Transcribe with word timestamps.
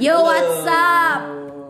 Yo, 0.00 0.16
Halo. 0.16 0.24
what's 0.24 0.64
up? 0.64 1.20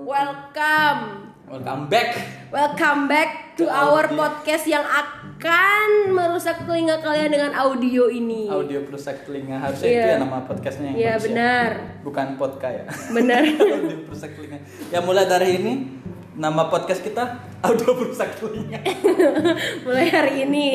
Welcome. 0.06 1.00
Welcome 1.44 1.82
back. 1.90 2.08
Welcome 2.48 3.10
back 3.10 3.58
to 3.58 3.66
our 3.66 4.06
audio. 4.06 4.14
podcast 4.16 4.64
yang 4.64 4.86
akan 4.86 6.14
merusak 6.14 6.62
telinga 6.62 7.02
kalian 7.02 7.26
dengan 7.28 7.50
audio 7.52 8.06
ini. 8.06 8.46
Audio 8.46 8.86
perusak 8.86 9.26
telinga 9.26 9.58
harusnya 9.58 9.82
Iya. 9.84 9.98
itu 9.98 10.08
ya 10.08 10.16
nama 10.22 10.38
podcastnya 10.46 10.86
yang 10.86 10.96
Iya, 10.96 11.10
bagus 11.10 11.18
ya. 11.18 11.26
benar. 11.26 11.70
Bukan 12.00 12.26
podcast 12.38 12.70
ya. 12.72 12.84
Benar. 13.10 13.40
audio 13.74 13.98
perusak 14.06 14.30
telinga. 14.32 14.58
Ya 14.88 14.98
mulai 15.02 15.26
dari 15.26 15.48
ini 15.58 15.72
nama 16.32 16.70
podcast 16.70 17.02
kita 17.02 17.24
audio 17.60 17.90
perusak 17.92 18.30
telinga. 18.38 18.78
Mulai 19.84 20.06
hari 20.06 20.32
ini. 20.46 20.66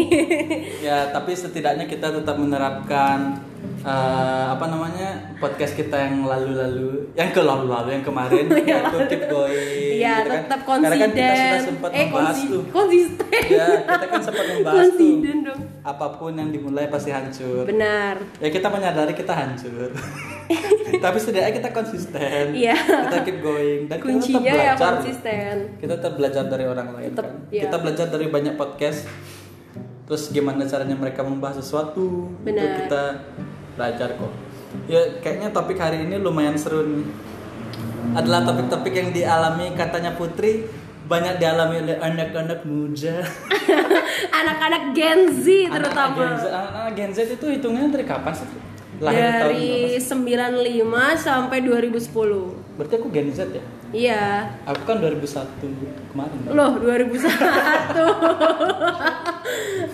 ya 0.84 1.08
tapi 1.10 1.32
setidaknya 1.32 1.88
kita 1.88 2.12
tetap 2.12 2.36
menerapkan 2.36 3.40
eh, 3.86 4.46
apa 4.50 4.66
namanya 4.66 5.10
podcast 5.38 5.74
kita 5.74 5.94
yang 5.96 6.24
lalu-lalu, 6.24 7.06
yang 7.14 7.30
ke 7.30 7.40
lalu-lalu 7.40 7.90
yang 7.92 8.04
kemarin 8.04 8.46
yaitu 8.66 8.98
keep 9.06 9.24
going. 9.28 9.94
Iya, 9.96 10.14
gitu 10.18 10.28
kan. 10.28 10.42
tetap 10.42 10.60
Karena 10.66 10.88
kan 10.88 10.92
kita 10.92 11.06
sudah 11.06 11.30
konsisten. 11.30 11.62
sempat 11.64 11.90
eh, 11.92 11.98
membahas 12.04 12.26
konsi- 12.34 12.50
tuh. 12.50 12.64
konsisten. 12.70 13.30
Ya, 13.46 13.68
kita 13.86 14.06
kan 14.08 14.22
sempat 14.22 14.46
membahas 14.48 14.74
tuh. 14.76 14.82
Konsisten 14.90 15.38
dong. 15.44 15.60
Apa 15.82 16.06
pun 16.12 16.32
yang 16.34 16.50
dimulai 16.50 16.86
pasti 16.88 17.10
hancur. 17.10 17.64
Benar. 17.64 18.16
Ya 18.40 18.50
kita 18.50 18.68
menyadari 18.68 19.14
kita 19.14 19.34
hancur. 19.34 19.90
Tapi 20.98 21.18
setidaknya 21.18 21.54
kita 21.56 21.70
konsisten. 21.72 22.44
Iya. 22.52 22.74
Kita 22.78 23.18
keep 23.22 23.38
going 23.40 23.86
dan 23.86 23.98
Kuncinya 23.98 24.42
kita 24.42 24.50
tetap 24.50 24.58
ya 24.58 24.74
belajar. 24.74 24.94
konsisten. 24.96 25.56
Kita 25.78 25.94
tetap 25.96 26.14
belajar 26.16 26.44
dari 26.46 26.66
orang 26.66 26.88
lain 26.92 27.10
Tetap, 27.12 27.26
kan. 27.26 27.36
iya. 27.50 27.62
Kita 27.64 27.76
belajar 27.78 28.06
dari 28.08 28.26
banyak 28.28 28.54
podcast. 28.56 29.06
Terus 30.06 30.30
gimana 30.30 30.62
caranya 30.64 30.94
mereka 30.94 31.22
membahas 31.22 31.58
sesuatu. 31.60 32.30
Itu 32.32 32.46
Benar. 32.46 32.78
kita 32.80 33.04
belajar 33.76 34.16
kok. 34.16 34.32
Ya 34.92 35.02
kayaknya 35.24 35.52
topik 35.52 35.80
hari 35.80 36.04
ini 36.04 36.20
lumayan 36.20 36.56
seru 36.56 36.84
nih. 36.84 37.08
Adalah 38.16 38.48
topik-topik 38.48 38.94
yang 38.96 39.10
dialami 39.12 39.76
katanya 39.76 40.16
Putri 40.16 40.64
banyak 41.06 41.38
dialami 41.38 41.86
oleh 41.86 42.02
anak-anak 42.02 42.66
muda. 42.66 43.22
Anak-anak 44.42 44.98
Gen 44.98 45.30
Z 45.38 45.70
terutama. 45.70 45.78
Anak-anak 45.78 46.18
Gen 46.18 46.34
Z, 46.42 46.44
anak-anak 46.50 46.94
Gen 46.98 47.12
Z 47.14 47.20
itu 47.38 47.46
hitungnya 47.52 47.94
dari 47.94 48.06
kapan 48.08 48.34
sih? 48.34 48.48
Lahir 48.96 49.28
tahun 49.28 49.52
Dari 49.52 50.00
berapa? 50.00 51.20
95 51.20 51.20
sampai 51.20 51.60
2010. 51.68 52.80
Berarti 52.80 52.96
aku 52.96 53.12
Gen 53.12 53.28
Z 53.36 53.52
ya? 53.52 53.60
Iya. 53.92 54.48
Aku 54.66 54.82
kan 54.88 55.04
2001 55.04 56.16
kemarin. 56.16 56.38
Loh, 56.52 56.80
2001. 56.80 57.22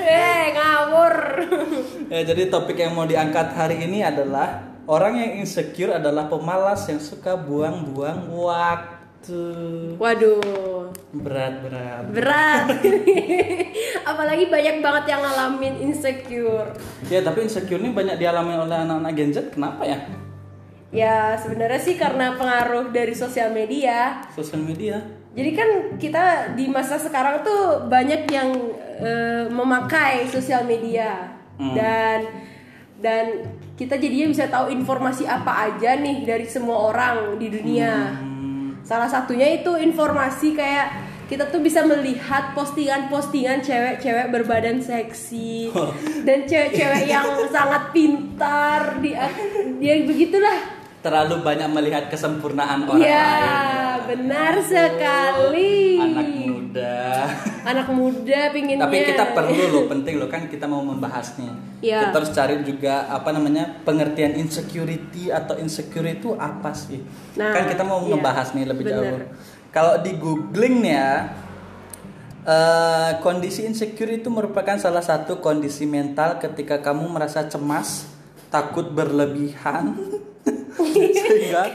eh, 0.06 0.54
ngawur. 0.54 1.41
Ya, 2.14 2.22
jadi 2.28 2.52
topik 2.52 2.78
yang 2.78 2.94
mau 2.96 3.08
diangkat 3.08 3.56
hari 3.56 3.88
ini 3.88 4.04
adalah 4.04 4.64
orang 4.88 5.16
yang 5.18 5.32
insecure 5.44 5.96
adalah 5.96 6.28
pemalas 6.28 6.84
yang 6.92 7.00
suka 7.00 7.40
buang-buang 7.40 8.28
waktu. 8.32 9.44
Waduh, 9.96 10.92
Berat-berat. 11.14 12.10
berat. 12.12 12.66
Apalagi 14.12 14.50
banyak 14.50 14.82
banget 14.82 15.04
yang 15.16 15.22
ngalamin 15.22 15.76
insecure. 15.80 16.74
Ya, 17.08 17.22
tapi 17.22 17.46
insecure 17.48 17.80
ini 17.80 17.94
banyak 17.94 18.18
dialami 18.18 18.58
oleh 18.58 18.78
anak-anak 18.82 19.12
Gen 19.16 19.32
Z. 19.32 19.38
Kenapa 19.54 19.86
ya? 19.86 20.00
Ya, 20.92 21.40
sebenarnya 21.40 21.80
sih 21.80 21.96
karena 21.96 22.36
pengaruh 22.36 22.92
dari 22.92 23.16
sosial 23.16 23.56
media. 23.56 24.28
Sosial 24.36 24.60
media. 24.60 25.00
Jadi 25.32 25.52
kan 25.56 25.70
kita 25.96 26.52
di 26.60 26.68
masa 26.68 27.00
sekarang 27.00 27.40
tuh 27.48 27.88
banyak 27.88 28.28
yang 28.28 28.52
eh, 29.00 29.48
memakai 29.48 30.28
sosial 30.28 30.68
media 30.68 31.40
Hmm. 31.62 31.78
dan 31.78 32.20
dan 32.98 33.26
kita 33.78 33.98
jadinya 33.98 34.30
bisa 34.30 34.46
tahu 34.50 34.74
informasi 34.74 35.26
apa 35.26 35.70
aja 35.70 35.98
nih 35.98 36.26
dari 36.26 36.46
semua 36.46 36.90
orang 36.90 37.38
di 37.38 37.50
dunia. 37.50 38.18
Hmm. 38.18 38.82
Salah 38.82 39.10
satunya 39.10 39.46
itu 39.62 39.74
informasi 39.74 40.54
kayak 40.54 40.88
kita 41.26 41.48
tuh 41.48 41.64
bisa 41.64 41.86
melihat 41.88 42.52
postingan-postingan 42.52 43.64
cewek-cewek 43.64 44.36
berbadan 44.36 44.84
seksi 44.84 45.72
dan 46.28 46.44
cewek-cewek 46.44 47.08
yang 47.08 47.24
sangat 47.56 47.94
pintar 47.96 49.00
dia 49.00 49.32
dia 49.80 50.02
begitulah. 50.04 50.82
Terlalu 51.02 51.42
banyak 51.42 51.70
melihat 51.74 52.04
kesempurnaan 52.14 52.86
orang 52.86 53.02
Iya, 53.02 53.26
lain. 53.26 54.02
benar 54.06 54.54
sekali. 54.62 55.98
Anak 55.98 56.30
muda. 56.46 57.02
Anak 57.62 57.88
muda 57.94 58.50
pinginnya. 58.50 58.90
Tapi 58.90 58.98
kita 59.06 59.26
perlu 59.38 59.64
loh, 59.70 59.84
penting 59.86 60.16
loh 60.18 60.30
kan 60.30 60.50
kita 60.50 60.66
mau 60.66 60.82
membahasnya. 60.82 61.52
Iya. 61.82 62.10
Kita 62.10 62.18
harus 62.18 62.32
cari 62.34 62.56
juga 62.66 63.06
apa 63.10 63.30
namanya 63.30 63.82
pengertian 63.86 64.38
insecurity 64.38 65.30
atau 65.30 65.58
insecure 65.62 66.10
itu 66.10 66.34
apa 66.38 66.74
sih? 66.74 67.02
Nah, 67.38 67.54
kan 67.54 67.70
kita 67.70 67.84
mau 67.86 68.02
iya. 68.02 68.18
ngebahas 68.18 68.48
nih 68.58 68.66
lebih 68.66 68.86
Bener. 68.90 68.98
jauh. 68.98 69.20
Kalau 69.72 69.94
di 70.02 70.12
googling 70.18 70.84
nih 70.84 70.96
ya, 70.98 71.14
eh, 72.44 73.12
kondisi 73.22 73.64
insecure 73.64 74.12
itu 74.12 74.28
merupakan 74.28 74.76
salah 74.82 75.06
satu 75.06 75.40
kondisi 75.40 75.86
mental 75.86 76.42
ketika 76.42 76.82
kamu 76.82 77.08
merasa 77.08 77.46
cemas, 77.46 78.10
takut 78.50 78.90
berlebihan, 78.92 79.96
sehingga 81.22 81.72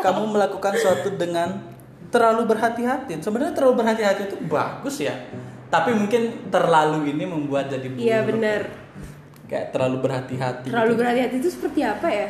kamu 0.00 0.22
melakukan 0.32 0.74
suatu 0.80 1.14
dengan 1.14 1.75
terlalu 2.16 2.48
berhati-hati. 2.48 3.20
Sebenarnya 3.20 3.52
terlalu 3.52 3.84
berhati-hati 3.84 4.22
itu 4.32 4.36
bagus 4.48 5.04
ya, 5.04 5.12
tapi 5.68 5.92
mungkin 5.92 6.48
terlalu 6.48 7.12
ini 7.12 7.28
membuat 7.28 7.68
jadi 7.68 7.84
buruk. 7.92 8.00
Iya 8.00 8.18
benar. 8.24 8.60
Kayak 9.44 9.76
terlalu 9.76 9.96
berhati-hati. 10.00 10.72
Terlalu 10.72 10.92
berhati-hati 10.96 11.36
itu 11.36 11.50
seperti 11.52 11.84
apa 11.84 12.08
ya? 12.08 12.28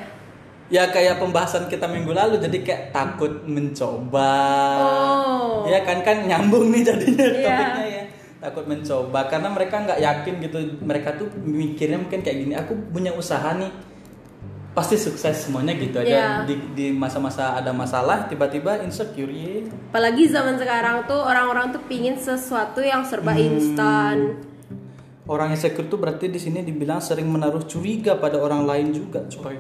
Ya 0.67 0.91
kayak 0.91 1.23
pembahasan 1.23 1.71
kita 1.71 1.87
minggu 1.87 2.11
lalu 2.11 2.43
jadi 2.43 2.59
kayak 2.67 2.83
takut 2.91 3.47
mencoba. 3.47 4.35
Oh. 4.83 5.63
Ya 5.71 5.87
kan 5.87 6.03
kan 6.03 6.27
nyambung 6.27 6.75
nih 6.75 6.83
jadinya 6.83 7.23
Iya. 7.23 7.39
topiknya 7.47 7.87
ya. 7.87 8.05
Takut 8.43 8.65
mencoba 8.67 9.31
karena 9.31 9.49
mereka 9.55 9.87
nggak 9.87 10.01
yakin 10.03 10.35
gitu. 10.43 10.59
Mereka 10.83 11.23
tuh 11.23 11.31
mikirnya 11.39 12.03
mungkin 12.03 12.19
kayak 12.19 12.39
gini, 12.43 12.55
aku 12.59 12.75
punya 12.91 13.15
usaha 13.15 13.55
nih. 13.55 13.71
Pasti 14.77 15.01
sukses 15.01 15.49
semuanya 15.49 15.73
gitu 15.73 15.97
aja. 15.97 16.05
Iya. 16.05 16.29
Di 16.45 16.55
di 16.77 16.87
masa-masa 16.93 17.57
ada 17.57 17.73
masalah 17.73 18.29
tiba-tiba 18.29 18.77
insecure. 18.85 19.33
ya. 19.33 19.65
Apalagi 19.89 20.29
zaman 20.29 20.61
sekarang 20.61 21.09
tuh 21.09 21.17
orang-orang 21.17 21.73
tuh 21.73 21.81
pingin 21.89 22.13
sesuatu 22.15 22.85
yang 22.85 23.01
serba 23.03 23.33
Hmm. 23.33 23.41
instan. 23.41 24.17
Orang 25.25 25.51
insecure 25.51 25.89
tuh 25.89 25.97
berarti 25.97 26.29
di 26.29 26.37
sini 26.37 26.61
dibilang 26.61 27.01
sering 27.01 27.27
menaruh 27.27 27.65
curiga 27.65 28.15
pada 28.15 28.37
orang 28.37 28.63
lain 28.63 28.93
juga, 28.93 29.25
coy. 29.27 29.57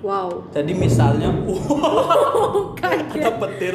Wow. 0.00 0.48
Jadi 0.48 0.72
misalnya, 0.72 1.32
Kaget. 2.80 3.20
ada 3.20 3.30
petir 3.36 3.74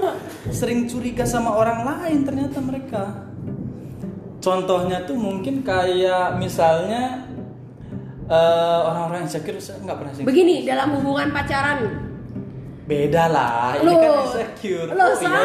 sering 0.50 0.84
curiga 0.84 1.22
sama 1.22 1.54
orang 1.54 1.86
lain 1.86 2.18
ternyata 2.22 2.58
mereka 2.58 3.02
contohnya 4.38 5.04
tuh 5.04 5.14
mungkin 5.14 5.60
kayak 5.60 6.34
misalnya 6.34 7.29
eh, 8.30 8.36
orang-orang 8.80 9.22
insecure 9.22 9.58
saya 9.58 9.78
nggak 9.80 9.96
pernah 9.96 10.12
sih 10.12 10.22
Begini 10.22 10.62
dalam 10.62 10.94
hubungan 10.94 11.28
pacaran. 11.30 11.78
beda 12.82 13.24
lah 13.26 13.70
ini 13.76 13.86
Loh, 13.86 13.94
kan 13.96 14.10
insecure 14.24 14.88
ya. 14.88 15.06
sama. 15.14 15.42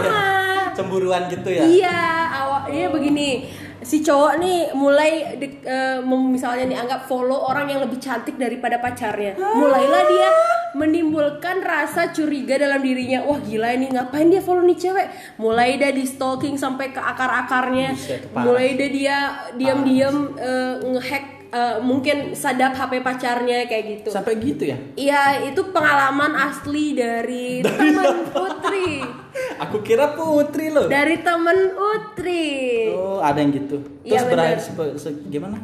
cemburuan 0.73 1.29
gitu 1.29 1.45
ya 1.47 1.61
Iya, 1.63 2.01
awal 2.27 2.61
iya 2.67 2.89
begini. 2.89 3.45
Si 3.79 4.01
cowok 4.01 4.33
nih 4.35 4.73
mulai 4.73 5.11
di- 5.35 5.61
eh, 5.61 6.01
mem- 6.01 6.33
misalnya 6.33 6.65
nih 6.65 6.77
anggap 6.79 7.05
follow 7.05 7.37
orang 7.39 7.69
yang 7.69 7.79
lebih 7.79 7.95
cantik 7.97 8.33
daripada 8.35 8.75
pacarnya. 8.77 9.37
Mulailah 9.37 10.03
dia 10.03 10.29
menimbulkan 10.75 11.61
rasa 11.61 12.09
curiga 12.09 12.57
dalam 12.57 12.81
dirinya. 12.81 13.21
Wah, 13.23 13.37
gila 13.37 13.71
ini 13.71 13.87
ngapain 13.89 14.27
dia 14.27 14.41
follow 14.41 14.59
nih 14.61 14.75
cewek? 14.75 15.07
Mulai 15.37 15.77
dia 15.77 15.91
di 15.91 16.03
stalking 16.03 16.55
sampai 16.55 16.89
ke 16.89 16.99
akar-akarnya. 16.99 17.93
Buset, 17.93 18.25
parah. 18.27 18.43
Mulai 18.43 18.67
dia 18.73 18.89
dia 18.89 19.17
diam-diam 19.53 20.15
eh, 20.35 20.73
ngehack 20.83 21.25
eh, 21.47 21.77
mungkin 21.79 22.31
sadap 22.31 22.73
HP 22.73 22.99
pacarnya 22.99 23.63
kayak 23.63 23.83
gitu. 23.97 24.09
sampai 24.09 24.37
gitu 24.37 24.63
ya 24.65 24.77
Iya, 24.93 25.23
itu 25.45 25.61
pengalaman 25.69 26.31
asli 26.33 26.93
dari, 26.93 27.59
teman 27.61 28.25
Putri. 28.27 29.01
aku 29.63 29.81
kira 29.81 30.11
putri 30.11 30.69
loh 30.69 30.85
Dari 30.85 31.19
temen 31.19 31.73
Utri. 31.73 32.89
oh 32.89 33.19
ada 33.19 33.37
yang 33.37 33.51
gitu 33.51 33.83
Iya, 34.01 34.19
terus 34.19 34.29
berakhir 34.29 34.59
sepe- 34.61 34.95
se- 34.95 35.23
gimana 35.25 35.59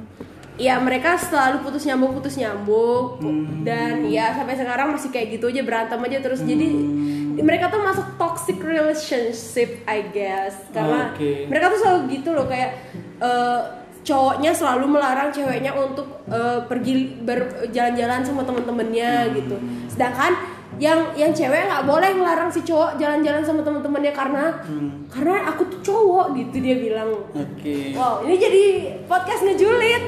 Ya 0.56 0.78
mereka 0.78 1.16
selalu 1.16 1.64
putus 1.64 1.82
nyambung 1.84 2.14
putus 2.14 2.36
nyambung 2.36 3.18
Hmm. 3.18 3.64
dan 3.64 4.06
ya 4.06 4.30
sampai 4.32 4.54
sekarang 4.54 4.92
masih 4.92 5.10
kayak 5.10 5.34
gitu 5.34 5.48
aja 5.48 5.62
berantem 5.62 5.98
aja 5.98 6.22
terus 6.22 6.40
jadi 6.40 6.68
Hmm. 6.68 7.40
mereka 7.40 7.68
tuh 7.68 7.80
masuk 7.80 8.06
toxic 8.16 8.60
relationship 8.60 9.82
I 9.84 10.06
guess 10.08 10.54
karena 10.70 11.10
Oke. 11.10 11.48
mereka 11.48 11.72
tuh 11.72 11.80
selalu 11.80 12.00
gitu 12.14 12.30
loh 12.32 12.46
kayak 12.46 12.78
eh, 13.18 13.60
cowoknya 14.02 14.52
selalu 14.52 14.98
melarang 14.98 15.30
ceweknya 15.30 15.72
untuk 15.78 16.26
eh, 16.30 16.60
pergi 16.66 17.22
berjalan-jalan 17.22 18.22
sama 18.26 18.42
teman-temannya 18.46 19.14
gitu. 19.38 19.56
Sedangkan 19.90 20.34
yang 20.82 21.14
yang 21.14 21.30
cewek 21.30 21.62
nggak 21.64 21.86
boleh 21.86 22.10
ngelarang 22.12 22.50
si 22.50 22.62
cowok 22.62 22.98
jalan-jalan 22.98 23.46
sama 23.46 23.62
teman-temannya 23.62 24.10
karena 24.12 24.44
Hmm. 24.62 25.06
karena 25.08 25.46
aku 25.48 25.62
tuh 25.68 25.80
cowok 25.84 26.34
gitu 26.34 26.58
dia 26.58 26.76
bilang 26.76 27.10
oke 27.30 27.76
Wow, 27.94 28.26
ini 28.26 28.36
jadi 28.36 28.64
podcast 29.06 29.44
ngejulit. 29.44 30.04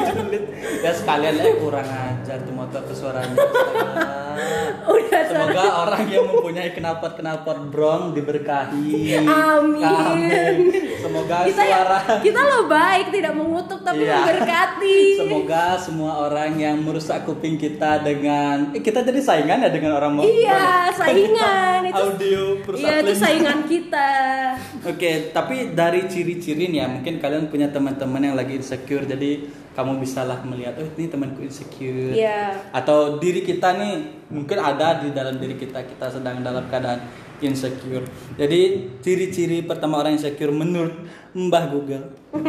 ya 0.84 0.90
sekalian 0.90 1.34
eh 1.36 1.54
kurang 1.56 1.86
ajar 1.86 2.38
tuh 2.40 2.52
motor 2.52 2.82
Astaga. 2.82 3.22
Udah 4.94 5.22
semoga 5.24 5.62
orang 5.84 6.04
yang 6.06 6.26
mempunyai 6.26 6.70
knalpot 6.72 7.14
knalpot 7.14 7.70
brong 7.70 8.12
diberkahi 8.12 9.22
Amin. 9.22 10.74
semoga 10.96 11.44
kita 11.44 11.62
suara 11.62 11.98
kita 12.18 12.40
lo 12.40 12.66
baik 12.66 13.06
tidak 13.10 13.32
mengutuk 13.32 13.80
tapi 13.80 14.02
Iya. 14.02 14.16
memberkati. 14.18 14.98
Semoga 15.18 15.64
semua 15.78 16.12
orang 16.20 16.56
yang 16.56 16.76
merusak 16.78 17.22
kuping 17.24 17.54
kita 17.54 18.00
dengan 18.00 18.72
eh, 18.72 18.80
kita 18.80 19.00
jadi 19.02 19.20
saingan 19.20 19.60
ya 19.60 19.70
dengan 19.70 19.83
orang 19.92 20.12
mau 20.16 20.22
Iya, 20.24 20.88
saingan 20.94 21.84
itu. 21.84 22.00
audio 22.00 22.42
perusak 22.64 22.80
Iya 22.80 22.94
itu 23.04 23.12
saingan 23.12 23.58
kita. 23.68 24.10
Oke, 24.90 25.34
tapi 25.34 25.76
dari 25.76 26.08
ciri-ciri 26.08 26.72
nih 26.72 26.80
ya, 26.80 26.86
mungkin 26.88 27.20
kalian 27.20 27.52
punya 27.52 27.68
teman-teman 27.68 28.22
yang 28.22 28.36
lagi 28.38 28.56
insecure, 28.56 29.04
jadi 29.04 29.44
kamu 29.74 29.98
bisalah 29.98 30.40
melihat, 30.46 30.78
oh 30.78 30.86
ini 30.96 31.10
temanku 31.10 31.42
insecure. 31.42 32.14
Iya. 32.14 32.56
Atau 32.70 33.18
diri 33.18 33.42
kita 33.42 33.74
nih, 33.74 34.24
mungkin 34.30 34.62
ada 34.62 35.02
di 35.02 35.10
dalam 35.10 35.36
diri 35.36 35.58
kita, 35.58 35.82
kita 35.84 36.08
sedang 36.08 36.40
dalam 36.40 36.64
keadaan 36.70 37.02
insecure. 37.42 38.06
Jadi 38.38 38.88
ciri-ciri 39.02 39.66
pertama 39.66 39.98
orang 39.98 40.14
insecure 40.14 40.54
menurut 40.54 40.94
Mbah 41.34 41.64
Google. 41.74 42.14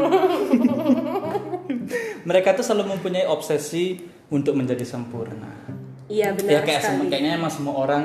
Mereka 2.30 2.54
tuh 2.54 2.66
selalu 2.66 2.98
mempunyai 2.98 3.26
obsesi 3.26 3.98
untuk 4.30 4.54
menjadi 4.54 4.86
sempurna. 4.86 5.75
Iya 6.06 6.28
benar 6.32 6.52
ya 6.52 6.60
kayak 6.62 6.82
sekali. 6.82 6.98
sem- 6.98 7.10
kayaknya 7.10 7.32
emang 7.36 7.50
semua 7.50 7.74
orang 7.80 8.04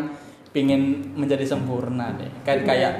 pingin 0.51 0.83
menjadi 1.15 1.45
sempurna 1.47 2.11
deh 2.13 2.31
kan 2.43 2.59
kayak 2.61 2.93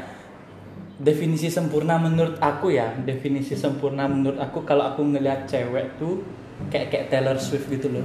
definisi 0.97 1.49
sempurna 1.49 1.97
menurut 1.97 2.37
aku 2.39 2.71
ya 2.71 2.93
definisi 3.01 3.55
sempurna 3.55 4.05
menurut 4.05 4.37
aku 4.37 4.63
kalau 4.63 4.85
aku 4.87 5.01
ngelihat 5.03 5.45
cewek 5.45 5.97
tuh 5.97 6.21
kayak 6.69 6.89
kayak 6.89 7.07
Taylor 7.09 7.37
Swift 7.37 7.67
gitu 7.69 7.89
loh 7.91 8.05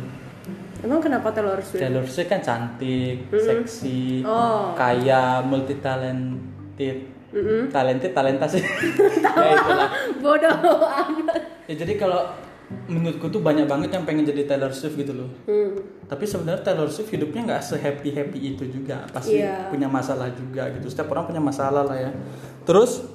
Emang 0.77 1.00
kenapa 1.00 1.30
Taylor 1.30 1.57
Swift? 1.59 1.81
Taylor 1.81 2.06
Swift 2.06 2.30
kan 2.30 2.39
cantik 2.39 3.27
seksi 3.30 4.21
Oh. 4.21 4.71
kaya 4.71 5.42
multi 5.42 5.75
talented 5.77 6.97
Mm-mm. 7.30 7.68
talented 7.68 8.12
talenta 8.12 8.47
sih 8.47 8.63
ya 9.36 9.50
itulah 9.51 9.89
Bodoh 10.24 10.56
amat. 10.80 11.68
ya 11.68 11.75
jadi 11.75 11.94
kalau 11.95 12.31
menurutku 12.86 13.30
tuh 13.30 13.40
banyak 13.40 13.66
banget 13.66 13.90
yang 13.92 14.04
pengen 14.04 14.26
jadi 14.26 14.46
Taylor 14.46 14.70
Swift 14.70 14.96
gitu 14.96 15.14
loh 15.14 15.30
Hmm. 15.46 15.78
tapi 16.06 16.26
sebenarnya 16.26 16.62
Taylor 16.62 16.90
Swift 16.90 17.10
hidupnya 17.10 17.42
nggak 17.46 17.62
se 17.62 17.78
happy 17.78 18.10
itu 18.48 18.64
juga 18.68 19.06
pasti 19.10 19.38
Iya. 19.38 19.70
punya 19.70 19.86
masalah 19.86 20.30
juga 20.32 20.70
gitu 20.72 20.88
setiap 20.88 21.10
orang 21.10 21.26
punya 21.26 21.40
masalah 21.40 21.82
lah 21.82 21.98
ya 22.00 22.12
terus 22.64 23.06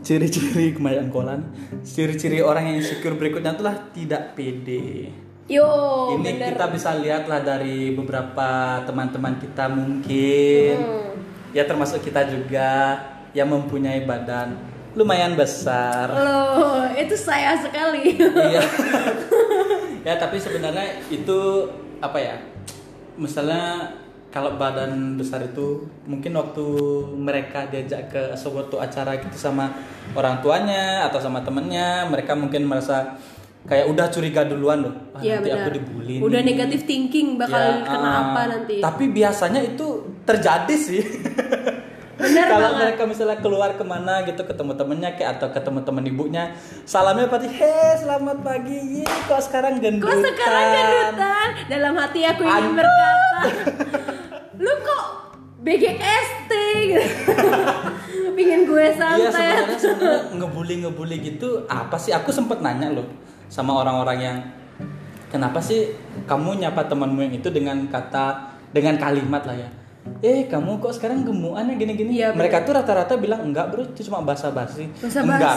ciri-ciri 0.00 0.72
kemayan 0.76 1.06
kolan 1.08 1.46
ciri-ciri 1.82 2.40
orang 2.40 2.66
yang 2.66 2.76
insecure 2.78 3.14
berikutnya 3.14 3.54
itulah 3.54 3.76
tidak 3.90 4.34
pede 4.34 5.10
Yo, 5.48 5.64
ini 6.12 6.36
bener. 6.36 6.52
kita 6.52 6.68
bisa 6.68 6.92
lihat 6.94 7.24
lah 7.24 7.40
dari 7.40 7.90
beberapa 7.90 8.48
teman-teman 8.84 9.38
kita 9.38 9.64
mungkin 9.66 10.76
Hmm. 10.76 11.14
ya 11.50 11.64
termasuk 11.64 12.02
kita 12.02 12.26
juga 12.26 13.00
yang 13.32 13.48
mempunyai 13.48 14.04
badan 14.04 14.60
lumayan 14.90 15.32
besar 15.32 16.08
Loh, 16.08 16.84
itu 16.90 17.14
saya 17.14 17.54
sekali. 17.54 18.16
iya 18.18 18.62
ya 20.06 20.14
tapi 20.16 20.36
sebenarnya 20.36 20.84
itu 21.08 21.68
apa 21.98 22.16
ya 22.16 22.36
misalnya 23.14 23.92
kalau 24.28 24.54
badan 24.54 25.16
besar 25.16 25.40
itu 25.42 25.88
mungkin 26.04 26.32
waktu 26.32 26.64
mereka 27.14 27.66
diajak 27.66 28.08
ke 28.08 28.22
suatu 28.34 28.76
acara 28.76 29.16
gitu 29.16 29.34
sama 29.34 29.72
orang 30.12 30.38
tuanya 30.38 31.04
atau 31.04 31.18
sama 31.18 31.40
temennya 31.40 32.06
mereka 32.06 32.32
mungkin 32.32 32.64
merasa 32.64 33.16
kayak 33.64 33.88
udah 33.88 34.06
curiga 34.08 34.44
duluan 34.44 34.80
loh 34.80 34.94
ah, 35.12 35.20
Iya 35.20 35.40
nanti 35.40 35.50
benar. 35.50 35.60
aku 35.60 35.70
dibully 35.74 36.16
Udah 36.20 36.40
negatif 36.40 36.80
thinking 36.84 37.36
bakal 37.36 37.58
Ya, 37.58 37.84
kena 37.84 38.04
ah, 38.06 38.16
apa 38.26 38.42
nanti. 38.48 38.76
tapi 38.78 39.04
biasanya 39.10 39.60
itu 39.60 39.86
terjadi 40.22 40.74
sih 40.74 41.02
kalau 42.18 42.68
banget. 42.74 42.80
mereka 42.82 43.02
misalnya 43.06 43.38
keluar 43.38 43.70
ke 43.72 43.84
mana 43.86 44.26
gitu 44.26 44.42
ketemu 44.42 44.74
temennya 44.74 45.10
kayak 45.14 45.38
atau 45.38 45.48
ketemu 45.48 45.80
temen 45.82 46.04
ibunya 46.04 46.44
salamnya 46.82 47.30
pasti 47.30 47.46
hei 47.48 47.94
selamat 47.96 48.42
pagi 48.42 48.78
Ih, 49.00 49.08
kok 49.24 49.38
sekarang 49.38 49.78
gendutan 49.78 50.18
Kok 50.18 50.34
sekarang 50.34 50.66
gendutan? 50.74 51.48
Dalam 51.70 51.94
hati 51.94 52.20
aku 52.22 52.42
ingin 52.42 52.64
Aduh. 52.64 52.74
berkata, 52.74 53.40
lu 54.58 54.72
kok 54.80 55.02
BGST 55.58 56.50
gitu. 56.86 57.06
Pingin 58.36 58.62
gue 58.64 58.78
Iya 58.80 58.94
santai. 58.94 59.30
sebenarnya 59.30 59.78
sebenarnya 59.78 60.20
ngebully 60.32 60.74
ngebully 60.82 61.16
gitu 61.18 61.48
apa 61.66 61.94
sih? 61.94 62.10
Aku 62.10 62.30
sempet 62.30 62.58
nanya 62.58 62.90
loh 62.90 63.06
sama 63.46 63.74
orang-orang 63.74 64.18
yang 64.18 64.38
kenapa 65.26 65.58
sih 65.58 65.94
kamu 66.24 66.62
nyapa 66.62 66.86
temanmu 66.86 67.18
yang 67.20 67.34
itu 67.34 67.50
dengan 67.50 67.86
kata 67.86 68.54
dengan 68.70 68.94
kalimat 68.96 69.42
lah 69.42 69.56
ya. 69.56 69.70
Eh 70.24 70.50
kamu 70.50 70.82
kok 70.82 70.94
sekarang 70.96 71.22
gemukan 71.22 71.68
ya 71.68 71.74
gini-gini? 71.78 72.10
Iya, 72.18 72.34
Mereka 72.34 72.66
tuh 72.66 72.74
rata-rata 72.76 73.14
bilang 73.16 73.46
enggak 73.46 73.70
bro 73.70 73.84
itu 73.84 74.06
cuma 74.08 74.24
basa-basi. 74.24 74.90
Basa-basi. 74.98 75.38
Enggak. 75.38 75.56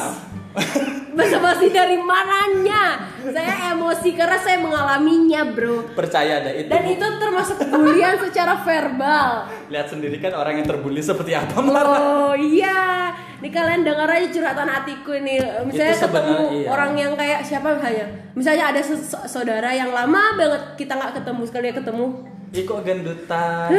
Basa-basi 1.11 1.67
dari 1.71 1.99
mananya? 1.99 3.03
Saya 3.19 3.75
emosi 3.75 4.15
karena 4.15 4.39
saya 4.39 4.57
mengalaminya, 4.63 5.43
Bro. 5.51 5.91
Percaya 5.91 6.39
deh 6.39 6.65
itu. 6.65 6.71
Dan 6.71 6.83
itu 6.87 7.05
termasuk 7.19 7.57
bulian 7.67 8.15
secara 8.25 8.63
verbal. 8.63 9.51
Lihat 9.67 9.87
sendiri 9.91 10.17
kan 10.23 10.31
orang 10.35 10.63
yang 10.63 10.67
terbully 10.67 11.03
seperti 11.03 11.35
apa 11.35 11.59
Mar. 11.59 11.85
Oh 11.87 12.33
iya, 12.35 13.11
nih 13.43 13.51
kalian 13.51 13.83
dengar 13.83 14.07
aja 14.07 14.27
curhatan 14.31 14.67
hatiku 14.71 15.11
ini. 15.19 15.39
Misalnya 15.67 15.95
ketemu 15.99 16.37
iya. 16.63 16.67
orang 16.71 16.91
yang 16.95 17.11
kayak 17.19 17.43
siapa 17.43 17.75
misalnya, 17.75 18.05
misalnya 18.33 18.65
ada 18.71 18.81
saudara 19.27 19.69
yang 19.75 19.91
lama 19.91 20.39
banget 20.39 20.61
kita 20.79 20.95
nggak 20.95 21.21
ketemu 21.21 21.41
sekali 21.43 21.65
ya 21.71 21.75
ketemu. 21.75 22.07
Ih 22.51 22.63
kok 22.63 22.83
gendutan. 22.83 23.71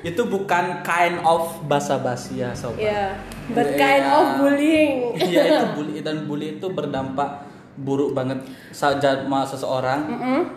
itu 0.00 0.22
bukan 0.22 0.86
kind 0.86 1.18
of 1.20 1.66
basa-basi 1.66 2.38
ya 2.38 2.54
sobat. 2.54 2.78
Ya, 2.78 3.18
but 3.50 3.74
kind 3.74 4.06
Iya. 4.06 4.14
of 4.14 4.26
bullying. 4.38 4.92
Iya 5.18 5.40
itu 5.44 5.64
bully 5.76 5.98
dan 5.98 6.16
bully 6.24 6.46
itu 6.54 6.66
berdampak 6.68 7.42
buruk 7.76 8.14
banget 8.14 8.40
saja 8.70 9.20
seseorang 9.44 10.08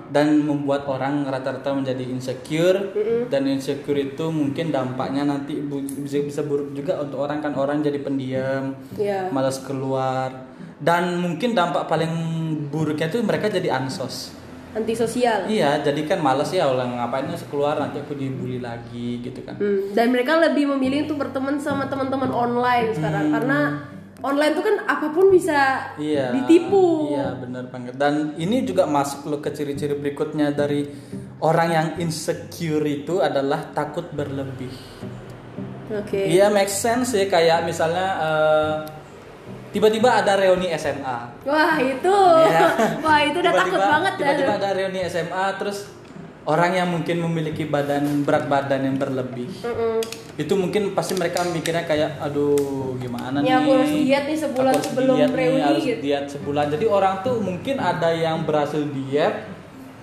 dan 0.07 0.39
membuat 0.39 0.87
orang 0.87 1.27
rata-rata 1.27 1.75
menjadi 1.75 2.05
insecure 2.05 2.95
dan 3.27 3.43
insecure 3.43 3.99
itu 3.99 4.23
mungkin 4.29 4.71
dampaknya 4.71 5.27
nanti 5.27 5.59
bisa 5.99 6.23
bisa 6.23 6.41
buruk 6.41 6.71
juga 6.71 6.95
untuk 6.95 7.19
orang 7.19 7.43
kan 7.43 7.51
orang 7.53 7.83
jadi 7.83 7.99
pendiam 7.99 8.71
Ya. 8.95 9.27
malas 9.29 9.59
keluar 9.59 10.31
dan 10.79 11.19
mungkin 11.19 11.51
dampak 11.51 11.91
paling 11.91 12.13
buruknya 12.69 13.09
itu 13.09 13.19
mereka 13.19 13.51
jadi 13.51 13.75
ansos 13.75 14.31
Antisosial. 14.71 15.45
iya 15.45 15.79
jadi 15.79 16.05
kan 16.05 16.19
malas 16.19 16.49
ya 16.49 16.65
orang 16.65 16.93
ngapain 16.93 17.25
sih 17.31 17.45
keluar 17.45 17.75
nanti 17.75 17.97
aku 17.97 18.13
dibully 18.13 18.57
lagi 18.57 19.17
gitu 19.19 19.41
kan 19.41 19.55
Hmm, 19.55 19.91
Dan 19.91 20.09
mereka 20.09 20.37
lebih 20.37 20.69
memilih 20.69 21.05
untuk 21.05 21.19
berteman 21.19 21.57
sama 21.57 21.85
teman-teman 21.85 22.29
online 22.29 22.93
sekarang 22.93 23.31
karena 23.31 23.59
online 24.19 24.51
tuh 24.51 24.61
kan 24.61 24.75
apa 24.85 25.07
pun 25.09 25.31
bisa 25.31 25.89
Iya. 25.95 26.35
ditipu. 26.35 27.07
Iya, 27.09 27.39
benar 27.39 27.65
banget. 27.67 27.95
Dan 27.95 28.35
ini 28.35 28.61
juga 28.61 28.83
masuk 28.83 29.25
loh 29.25 29.39
ke 29.39 29.47
ciri-ciri 29.49 29.95
berikutnya 29.95 30.51
dari 30.51 30.91
orang 31.39 31.69
yang 31.69 31.87
insecure 31.97 32.83
itu 32.83 33.19
adalah 33.19 33.71
takut 33.71 34.11
berlebih. 34.11 34.69
Oke. 35.89 36.29
Iya, 36.29 36.51
make 36.51 36.69
sense 36.69 37.15
sih 37.15 37.25
kayak 37.25 37.63
misalnya 37.63 38.07
eh, 38.19 38.75
tiba-tiba 39.69 40.09
ada 40.15 40.33
reuni 40.35 40.69
SMA. 40.71 41.17
Wah 41.41 41.75
itu, 41.77 42.15
Iya. 42.43 42.67
wah 43.05 43.19
itu 43.19 43.37
udah 43.37 43.53
takut 43.53 43.69
Tiba-tiba- 43.73 43.91
banget 43.91 44.13
dah. 44.13 44.25
Tiba-tiba 44.25 44.53
ada 44.55 44.69
reuni 44.71 44.99
SMA 45.03 45.45
terus 45.55 45.79
orang 46.41 46.71
yang 46.73 46.89
mungkin 46.89 47.21
memiliki 47.21 47.63
badan 47.63 48.23
berat 48.23 48.45
badan 48.45 48.81
yang 48.83 48.95
berlebih. 48.95 49.49
Mm-mm. 49.61 50.01
Itu 50.35 50.55
mungkin 50.55 50.91
pasti 50.91 51.13
mereka 51.13 51.43
mikirnya 51.43 51.83
kayak 51.83 52.17
aduh 52.17 52.57
gimana 52.95 53.37
Ini 53.37 53.45
nih. 53.45 53.53
aku 53.53 53.69
harus 53.71 53.91
diet 53.91 54.23
nih 54.25 54.37
sebulan 54.39 54.57
Aku 54.65 54.75
harus 54.75 54.87
sebelum 54.87 55.15
diet 55.15 55.29
nih, 55.29 55.37
reuni 55.37 55.61
harus 55.61 55.83
gitu. 55.85 56.01
diet 56.01 56.25
sebulan. 56.27 56.65
Jadi 56.71 56.85
orang 56.87 57.13
tuh 57.21 57.35
mungkin 57.37 57.75
ada 57.77 58.09
yang 58.09 58.37
berhasil 58.43 58.81
diet, 58.81 59.35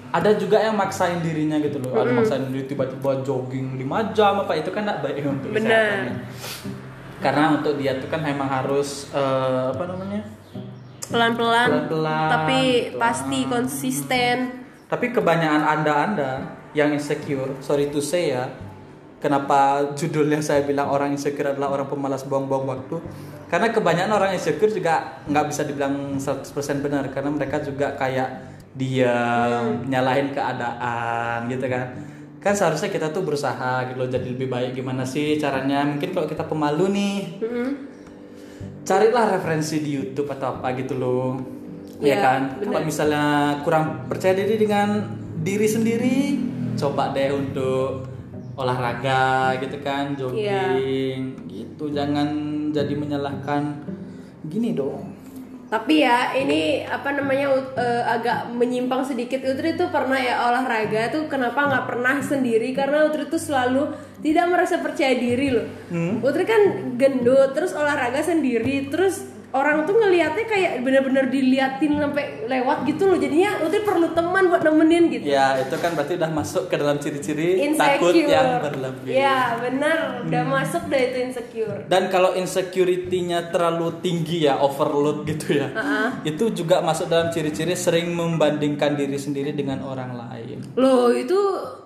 ada 0.09 0.31
juga 0.33 0.61
yang 0.61 0.73
maksain 0.73 1.19
dirinya 1.19 1.59
gitu 1.59 1.77
loh. 1.79 1.91
Ada 1.93 2.13
maksain 2.15 2.47
diri 2.47 2.63
tiba-tiba 2.65 3.11
jogging 3.21 3.75
5 3.77 4.15
jam 4.15 4.39
apa 4.39 4.53
itu 4.55 4.71
kan 4.71 4.85
tidak 4.85 4.99
baik 5.03 5.25
untuk 5.25 5.51
Benar. 5.51 6.15
Karena 7.27 7.59
untuk 7.59 7.75
diet 7.75 7.99
tuh 7.99 8.07
kan 8.07 8.23
memang 8.23 8.47
harus 8.47 9.11
eh, 9.11 9.65
apa 9.75 9.85
namanya? 9.91 10.23
Pelan-pelan, 11.07 11.71
tapi 12.31 12.61
gitu. 12.91 12.99
pasti 12.99 13.39
konsisten. 13.47 14.37
Tapi 14.87 15.11
kebanyakan 15.11 15.63
anda-anda 15.63 16.31
yang 16.75 16.95
insecure, 16.95 17.59
sorry 17.63 17.91
to 17.91 17.99
say 17.99 18.35
ya, 18.35 18.51
kenapa 19.23 19.91
judulnya 19.99 20.39
saya 20.43 20.63
bilang 20.63 20.91
orang 20.91 21.15
insecure 21.15 21.51
adalah 21.51 21.75
orang 21.75 21.91
pemalas 21.91 22.23
buang-buang 22.23 22.67
waktu? 22.67 23.03
Karena 23.47 23.71
kebanyakan 23.71 24.13
orang 24.15 24.31
insecure 24.35 24.71
juga 24.71 25.23
nggak 25.31 25.47
bisa 25.51 25.63
dibilang 25.63 26.19
100% 26.19 26.47
benar 26.83 27.07
karena 27.15 27.31
mereka 27.31 27.63
juga 27.63 27.95
kayak 27.95 28.55
diam, 28.75 29.87
nyalahin 29.87 30.35
keadaan 30.35 31.47
gitu 31.51 31.67
kan. 31.71 31.87
Kan 32.39 32.53
seharusnya 32.53 32.89
kita 32.89 33.11
tuh 33.11 33.21
berusaha 33.21 33.87
gitu 33.87 33.99
loh 33.99 34.07
jadi 34.07 34.29
lebih 34.29 34.47
baik 34.47 34.71
gimana 34.75 35.03
sih 35.03 35.35
caranya? 35.35 35.83
Mungkin 35.83 36.11
kalau 36.11 36.25
kita 36.25 36.45
pemalu 36.45 36.87
nih, 36.89 37.17
Mm-mm. 37.39 37.69
carilah 38.83 39.27
referensi 39.33 39.81
di 39.81 39.91
YouTube 39.93 40.31
atau 40.31 40.55
apa 40.55 40.71
gitu 40.75 40.95
loh 40.95 41.35
ya 41.97 42.07
Iya, 42.07 42.17
kan 42.21 42.41
bener. 42.55 42.65
kalau 42.69 42.81
misalnya 42.85 43.25
kurang 43.61 43.85
percaya 44.07 44.37
diri 44.37 44.55
dengan 44.55 45.01
diri 45.41 45.65
sendiri 45.65 46.19
coba 46.77 47.11
deh 47.11 47.33
untuk 47.33 48.05
olahraga 48.55 49.57
gitu 49.59 49.81
kan 49.81 50.13
jogging 50.13 50.37
Iya. 50.37 50.69
gitu 51.49 51.89
jangan 51.89 52.29
jadi 52.71 52.93
menyalahkan 52.93 53.81
gini 54.45 54.77
dong 54.77 55.16
Tapi 55.67 56.07
ya 56.07 56.31
ini 56.39 56.87
apa 56.87 57.11
namanya 57.11 57.51
eh, 57.75 58.03
agak 58.07 58.55
menyimpang 58.55 59.03
sedikit. 59.03 59.43
Utri 59.43 59.75
tuh 59.75 59.91
pernah 59.91 60.17
ya 60.17 60.47
olahraga 60.47 61.11
tuh 61.11 61.27
kenapa 61.27 61.67
nggak 61.67 61.87
pernah 61.91 62.17
sendiri? 62.23 62.71
Karena 62.71 63.05
Utri 63.07 63.27
tuh 63.27 63.43
selalu 63.43 63.91
tidak 64.23 64.47
merasa 64.47 64.79
percaya 64.79 65.19
diri 65.19 65.51
loh. 65.51 65.67
Utri 66.23 66.47
kan 66.47 66.95
gendut 66.95 67.53
terus 67.53 67.75
olahraga 67.75 68.23
sendiri 68.23 68.89
terus 68.89 69.36
orang 69.57 69.83
tuh 69.83 69.97
ngelihatnya 69.97 70.45
kayak 70.45 70.73
bener-bener 70.81 71.27
diliatin 71.27 71.97
sampai 71.97 72.45
lewat 72.45 72.85
gitu 72.85 73.09
loh. 73.09 73.17
Jadinya 73.17 73.59
Utri 73.61 73.81
perlu 73.83 74.13
teman 74.13 74.47
buat 74.47 74.61
nemenin 74.61 75.09
gitu. 75.09 75.25
ya 75.25 75.57
itu 75.59 75.75
kan 75.77 75.97
berarti 75.97 76.15
udah 76.15 76.31
masuk 76.31 76.69
ke 76.69 76.77
dalam 76.77 76.97
ciri-ciri 76.97 77.49
takut 77.75 78.13
yang 78.13 78.61
berlebih. 78.61 79.11
Ya 79.11 79.57
benar 79.57 79.97
udah 80.23 80.43
masuk 80.45 80.87
deh 80.87 81.03
itu 81.03 81.19
insecure. 81.25 81.89
dan 81.89 82.07
kalau 82.07 82.37
insecurity-nya 82.37 83.49
terlalu 83.49 83.97
tinggi 83.99 84.45
ya 84.45 84.59
overload 84.59 85.25
gitu 85.25 85.57
ya 85.57 85.69
itu 86.23 86.53
juga 86.53 86.81
masuk 86.81 87.07
dalam 87.07 87.31
ciri-ciri 87.31 87.73
sering 87.73 88.13
membandingkan 88.13 88.95
diri 88.95 89.17
sendiri 89.17 89.51
dengan 89.51 89.81
orang 89.81 90.13
lain. 90.13 90.61
Loh 90.75 91.09
itu 91.11 91.39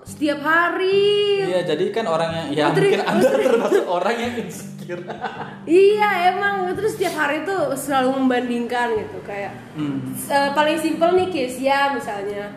setiap 0.02 0.40
hari. 0.40 1.44
Iya, 1.44 1.62
jadi 1.66 1.84
kan 1.92 2.08
orang 2.08 2.30
yang 2.32 2.48
ya 2.50 2.64
Putri- 2.72 2.96
mungkin 2.96 3.02
Anda 3.04 3.28
termasuk 3.30 3.84
orang 3.86 4.16
yang 4.16 4.32
insecure. 4.40 5.02
Iya 5.70 6.34
emang. 6.34 6.66
Terus 6.74 6.96
setiap 6.96 7.14
hari 7.14 7.44
tuh 7.44 7.59
selalu 7.72 8.16
membandingkan 8.16 8.96
gitu 8.96 9.18
kayak 9.22 9.52
Hmm. 9.72 10.12
eh, 10.12 10.50
paling 10.50 10.76
simpel 10.76 11.14
nih 11.14 11.28
Kesia 11.28 11.92
misalnya. 11.92 12.48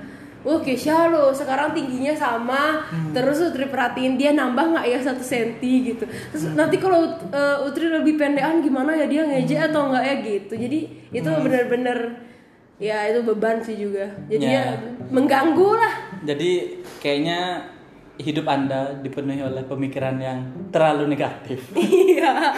Wah 0.43 0.59
Kesia 0.59 1.07
lo 1.07 1.31
sekarang 1.31 1.71
tingginya 1.71 2.11
sama, 2.11 2.83
terus 3.11 3.39
Utri 3.39 3.63
perhatiin 3.63 4.15
dia 4.15 4.31
nambah 4.31 4.75
nggak 4.75 4.85
ya 4.85 4.99
satu 4.99 5.23
senti 5.23 5.87
gitu. 5.87 6.03
Terus 6.03 6.51
nanti 6.51 6.75
kalau 6.77 6.99
eh, 7.29 7.57
Utri 7.63 7.87
lebih 7.87 8.15
pendekan 8.15 8.59
gimana 8.59 8.91
ya 8.91 9.07
dia 9.07 9.23
ngejek 9.23 9.71
atau 9.71 9.87
nggak 9.87 10.03
ya 10.03 10.15
gitu. 10.19 10.53
Jadi 10.57 10.79
itu 11.11 11.29
bener-bener 11.39 11.97
ya 12.75 13.07
itu 13.07 13.23
beban 13.23 13.63
sih 13.63 13.79
juga. 13.79 14.03
Jadi 14.27 14.43
Ya. 14.45 14.75
ya 14.75 14.83
mengganggu 15.07 15.69
lah. 15.73 15.93
Jadi 16.23 16.51
kayaknya 16.99 17.63
hidup 18.13 18.45
Anda 18.45 18.93
dipenuhi 19.01 19.41
oleh 19.41 19.65
pemikiran 19.65 20.21
yang 20.21 20.39
terlalu 20.69 21.09
negatif. 21.09 21.65
Iya. 22.13 22.53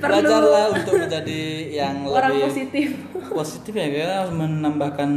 Belajarlah 0.00 0.72
untuk 0.72 0.96
menjadi 0.96 1.40
yang 1.68 2.06
orang 2.08 2.32
lebih 2.32 2.46
positif. 2.48 2.88
positif 3.28 3.72
ya, 3.74 3.86
karena 3.90 4.20
menambahkan 4.32 5.10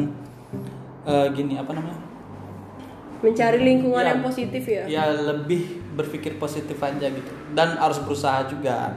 eh, 1.05 1.27
gini 1.31 1.55
apa 1.55 1.71
namanya? 1.71 2.01
Mencari 3.23 3.57
lingkungan 3.63 4.03
Ya. 4.03 4.09
yang 4.13 4.21
positif 4.21 4.63
ya. 4.67 4.83
Ya 4.85 5.03
lebih 5.09 5.81
berpikir 5.95 6.37
positif 6.37 6.77
aja 6.77 7.07
gitu. 7.07 7.31
Dan 7.53 7.77
harus 7.77 7.97
berusaha 8.01 8.45
juga. 8.45 8.91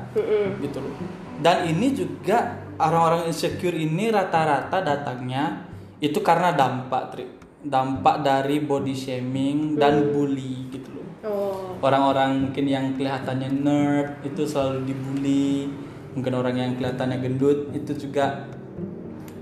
Gitu 0.59 0.79
loh. 0.81 0.93
Dan 1.41 1.71
ini 1.71 1.95
juga 1.95 2.53
orang-orang 2.77 3.29
insecure 3.29 3.77
ini 3.77 4.13
rata-rata 4.13 4.81
datangnya 4.81 5.65
itu 6.01 6.21
karena 6.21 6.53
dampak 6.53 7.03
Tri. 7.15 7.25
Dampak 7.61 8.25
dari 8.25 8.65
body 8.65 8.95
shaming 8.97 9.77
dan 9.77 10.17
bully 10.17 10.69
gitu 10.73 10.89
loh. 10.97 11.07
Oh. 11.29 11.77
Orang-orang 11.85 12.49
mungkin 12.49 12.65
yang 12.65 12.97
kelihatannya 12.97 13.51
nerd 13.53 14.25
itu 14.25 14.49
selalu 14.49 14.89
dibully. 14.89 15.69
Mungkin 16.17 16.33
orang 16.35 16.57
yang 16.57 16.71
kelihatannya 16.81 17.21
gendut 17.21 17.71
itu 17.77 17.93
juga 18.09 18.49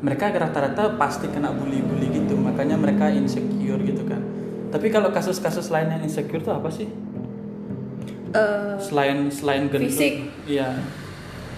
mereka 0.02 0.30
rata-rata 0.30 0.98
pasti 0.98 1.30
kena 1.30 1.54
bully-bully 1.54 2.10
gitu. 2.10 2.34
Makanya 2.34 2.74
mereka 2.74 3.08
insecure 3.10 3.80
gitu 3.86 4.02
kan. 4.04 4.20
Tapi 4.68 4.86
kalau 4.90 5.14
kasus-kasus 5.14 5.70
lain 5.70 5.94
yang 5.94 6.02
insecure 6.02 6.42
tuh 6.42 6.52
apa 6.58 6.68
sih? 6.68 6.90
Eh, 8.34 8.74
Selain 8.82 9.30
selain 9.32 9.70
gendut. 9.72 9.88
Fisik. 9.88 10.28
Iya. 10.44 10.76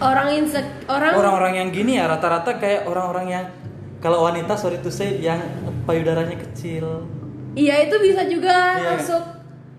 orang 0.00 0.32
insek 0.32 0.64
orang 0.88 1.12
Orang-orang 1.12 1.52
yang 1.60 1.68
gini 1.68 2.00
ya 2.00 2.08
rata-rata 2.08 2.56
kayak 2.56 2.88
orang-orang 2.88 3.26
yang 3.28 3.44
kalau 4.00 4.24
wanita 4.24 4.56
sorry 4.56 4.80
to 4.80 4.88
say 4.88 5.20
yang 5.20 5.36
payudaranya 5.90 6.38
kecil. 6.40 6.86
iya 7.52 7.82
itu 7.82 7.96
bisa 7.98 8.22
juga 8.24 8.56
Iya. 8.76 8.88
masuk 8.94 9.24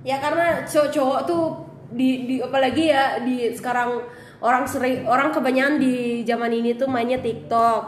ya 0.02 0.18
karena 0.18 0.48
cowok-cowok 0.62 1.20
tuh 1.24 1.44
di, 1.90 2.10
di 2.26 2.36
apalagi 2.38 2.88
ya 2.88 3.20
di 3.20 3.52
sekarang 3.52 4.00
orang 4.40 4.64
sering 4.64 5.06
orang 5.06 5.30
kebanyakan 5.30 5.78
di 5.78 5.94
zaman 6.22 6.50
ini 6.50 6.74
tuh 6.74 6.88
mainnya 6.88 7.20
TikTok. 7.20 7.82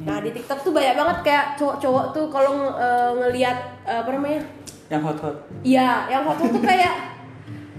Nah 0.00 0.18
di 0.18 0.30
TikTok 0.30 0.60
tuh 0.60 0.72
banyak 0.72 0.92
banget 0.92 1.18
kayak 1.22 1.46
cowok-cowok 1.54 2.04
tuh 2.10 2.26
kalau 2.26 2.52
eh, 2.74 3.12
ngelihat 3.16 3.56
eh, 3.84 3.98
apa 3.98 4.10
namanya? 4.10 4.42
Yang 4.88 5.02
hot-hot 5.06 5.36
Iya, 5.62 5.90
yang 6.08 6.22
foto 6.24 6.50
tuh 6.50 6.60
kayak 6.60 6.94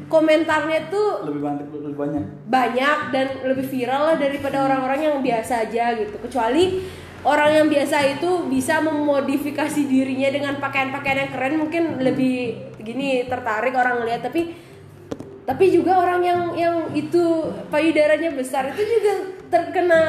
komentarnya 0.08 0.88
tuh 0.88 1.24
lebih 1.24 1.42
banyak 1.42 1.68
lebih 1.70 1.96
banyak. 1.98 2.24
banyak 2.46 2.98
dan 3.10 3.28
lebih 3.46 3.66
viral 3.66 4.02
lah 4.06 4.16
daripada 4.16 4.58
orang-orang 4.62 5.00
yang 5.02 5.16
biasa 5.20 5.68
aja 5.68 5.96
gitu 5.96 6.16
kecuali 6.20 6.84
orang 7.22 7.52
yang 7.54 7.68
biasa 7.70 8.18
itu 8.18 8.50
bisa 8.50 8.82
memodifikasi 8.82 9.82
dirinya 9.86 10.30
dengan 10.30 10.54
pakaian-pakaian 10.58 11.18
yang 11.22 11.32
keren 11.32 11.56
mungkin 11.60 11.84
lebih 12.02 12.36
gini 12.78 13.26
tertarik 13.26 13.74
orang 13.74 14.02
ngeliat 14.02 14.22
tapi 14.22 14.58
tapi 15.42 15.66
juga 15.70 15.98
orang 15.98 16.22
yang 16.22 16.42
yang 16.54 16.76
itu 16.92 17.22
payudaranya 17.68 18.34
besar 18.34 18.70
itu 18.70 18.82
juga 18.82 19.14
terkena 19.50 20.02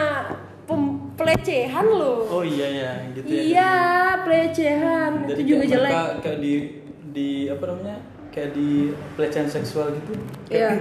pem- 0.64 1.12
pelecehan 1.12 1.84
loh 1.84 2.24
Oh 2.30 2.44
iya 2.44 2.68
ya 2.68 2.92
gitu 3.12 3.28
ya. 3.28 3.42
iya 3.42 3.72
pelecehan 4.22 5.12
Jadi 5.26 5.40
itu 5.40 5.50
juga 5.50 5.64
jelek 5.68 5.94
kayak 6.20 6.38
di 6.38 6.52
di 7.12 7.28
apa 7.52 7.64
namanya? 7.68 7.98
Kayak 8.32 8.56
di 8.56 8.68
pelecehan 9.12 9.44
seksual 9.44 9.92
gitu. 9.92 10.16
Iya. 10.48 10.48
Kayak, 10.48 10.72
"Ih, 10.72 10.80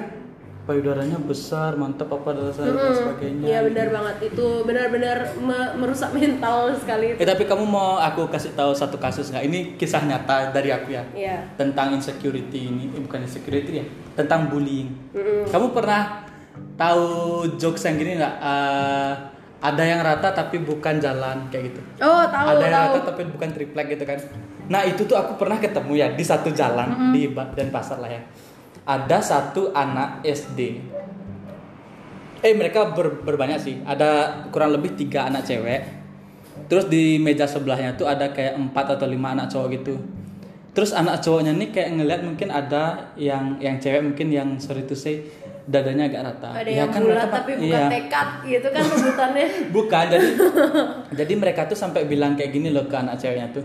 payudaranya 0.61 1.17
besar, 1.17 1.73
mantap 1.73 2.07
apa 2.07 2.31
dan 2.31 2.53
sebagainya. 2.93 3.45
Iya 3.45 3.59
benar 3.65 3.87
banget 3.89 4.15
itu 4.29 4.47
benar-benar 4.61 5.17
me- 5.35 5.73
merusak 5.75 6.13
mental 6.17 6.69
sekali 6.73 7.17
Eh 7.17 7.25
tapi 7.25 7.43
kamu 7.43 7.63
mau 7.63 7.97
aku 7.97 8.27
kasih 8.27 8.53
tahu 8.53 8.71
satu 8.71 8.95
kasus 8.95 9.29
nggak? 9.29 9.43
Ini 9.43 9.59
kisah 9.75 10.03
nyata 10.03 10.49
dari 10.49 10.69
aku 10.69 10.93
ya. 10.93 11.03
Iya. 11.11 11.37
Tentang 11.55 11.91
insecurity 11.91 12.67
ini, 12.67 12.89
eh, 12.89 13.01
bukan 13.01 13.21
insecurity 13.21 13.81
ya, 13.81 13.85
tentang 14.13 14.47
bullying. 14.47 14.89
Kamu 15.47 15.71
pernah 15.71 16.23
tahu 16.75 17.05
jokes 17.55 17.83
yang 17.83 17.97
gini 17.97 18.17
nggak? 18.17 18.35
Eh, 18.37 19.13
ada 19.61 19.83
yang 19.85 20.01
rata 20.01 20.33
tapi 20.33 20.57
bukan 20.57 20.97
jalan 20.97 21.45
kayak 21.49 21.69
gitu. 21.69 21.81
Oh 22.01 22.25
tahu 22.25 22.45
ada 22.49 22.57
yang 22.59 22.73
tahu. 22.73 22.85
rata 22.91 22.99
tapi 23.13 23.21
bukan 23.29 23.49
triplek 23.49 23.93
gitu 23.93 24.03
kan. 24.03 24.17
Nah 24.67 24.81
itu 24.81 25.05
tuh 25.05 25.13
aku 25.13 25.37
pernah 25.37 25.61
ketemu 25.61 25.93
ya 25.95 26.07
di 26.09 26.23
satu 26.23 26.49
jalan 26.49 27.13
di 27.13 27.29
Ba- 27.29 27.53
Denpasar 27.53 27.97
lah 27.97 28.09
ya. 28.09 28.21
Ada 28.83 29.17
satu 29.19 29.69
anak 29.71 30.23
SD. 30.23 30.59
Eh 32.41 32.53
mereka 32.53 32.89
ber- 32.89 33.21
berbanyak 33.21 33.57
sih. 33.57 33.75
Ada 33.79 34.09
kurang 34.49 34.73
lebih 34.73 34.95
tiga 34.95 35.25
anak 35.25 35.45
cewek. 35.45 35.81
Terus 36.65 36.87
di 36.87 37.17
meja 37.17 37.45
sebelahnya 37.45 37.93
tuh 37.93 38.05
ada 38.05 38.29
kayak 38.29 38.55
empat 38.55 38.97
atau 38.97 39.05
lima 39.05 39.31
anak 39.31 39.47
cowok 39.47 39.67
gitu. 39.71 39.95
Terus 40.71 40.91
anak 40.91 41.19
cowoknya 41.19 41.51
nih 41.53 41.69
kayak 41.69 41.89
ngeliat 41.93 42.21
mungkin 42.23 42.47
ada 42.47 43.11
yang 43.13 43.59
yang 43.59 43.75
cewek 43.77 44.01
mungkin 44.01 44.27
yang 44.29 44.49
sorry 44.57 44.81
to 44.81 44.95
say 44.95 45.21
dadanya 45.61 46.07
agak 46.07 46.21
rata. 46.25 46.49
Ada 46.55 46.65
Ya 46.65 46.77
yang 46.79 46.89
kan 46.89 47.01
bulat 47.01 47.15
mereka- 47.21 47.35
tapi 47.37 47.51
bukan 47.53 47.69
iya. 47.69 47.85
tekad 47.87 48.27
gitu 48.41 48.67
kan 48.67 48.81
sebutannya. 48.83 49.45
Bukan, 49.75 50.05
jadi 50.09 50.27
jadi 51.21 51.33
mereka 51.35 51.61
tuh 51.65 51.77
sampai 51.77 52.01
bilang 52.03 52.33
kayak 52.33 52.51
gini 52.51 52.69
loh 52.69 52.83
ke 52.83 52.95
anak 52.95 53.15
ceweknya 53.15 53.51
tuh. 53.51 53.61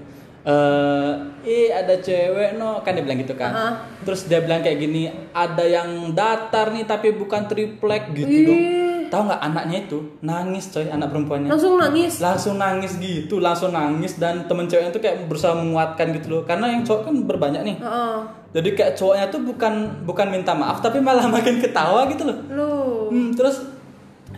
Eh, 0.46 1.12
ih 1.42 1.74
ada 1.74 1.98
cewek 1.98 2.54
no 2.54 2.78
kan 2.86 2.94
dia 2.94 3.02
bilang 3.02 3.18
gitu 3.18 3.34
kan. 3.34 3.50
Uh-huh. 3.50 3.74
Terus 4.06 4.30
dia 4.30 4.38
bilang 4.38 4.62
kayak 4.62 4.78
gini, 4.78 5.10
ada 5.34 5.66
yang 5.66 6.14
datar 6.14 6.70
nih 6.70 6.86
tapi 6.86 7.10
bukan 7.18 7.50
triplek 7.50 8.14
gitu 8.14 8.30
Ih. 8.30 8.46
dong. 8.46 8.62
Tahu 9.10 9.22
nggak 9.26 9.42
anaknya 9.42 9.78
itu 9.90 9.98
nangis 10.22 10.70
coy 10.70 10.86
anak 10.86 11.10
perempuannya. 11.10 11.50
Langsung 11.50 11.74
nangis. 11.82 12.22
Langsung 12.22 12.54
nangis 12.62 12.94
gitu, 13.02 13.42
langsung 13.42 13.74
nangis 13.74 14.22
dan 14.22 14.46
temen 14.46 14.70
ceweknya 14.70 14.94
tuh 14.94 15.02
kayak 15.02 15.26
berusaha 15.26 15.50
menguatkan 15.50 16.14
gitu 16.14 16.38
loh. 16.38 16.42
Karena 16.46 16.70
yang 16.70 16.86
cowok 16.86 17.10
kan 17.10 17.14
berbanyak 17.26 17.62
nih. 17.66 17.76
Heeh. 17.82 18.18
Jadi 18.54 18.68
kayak 18.78 18.92
cowoknya 18.94 19.26
tuh 19.34 19.42
bukan 19.42 19.74
bukan 20.06 20.26
minta 20.30 20.54
maaf 20.54 20.78
tapi 20.78 21.02
malah 21.02 21.26
makin 21.34 21.58
ketawa 21.58 22.06
gitu 22.06 22.22
loh. 22.22 22.38
Lu. 22.54 22.70
Hmm, 23.10 23.34
terus 23.34 23.66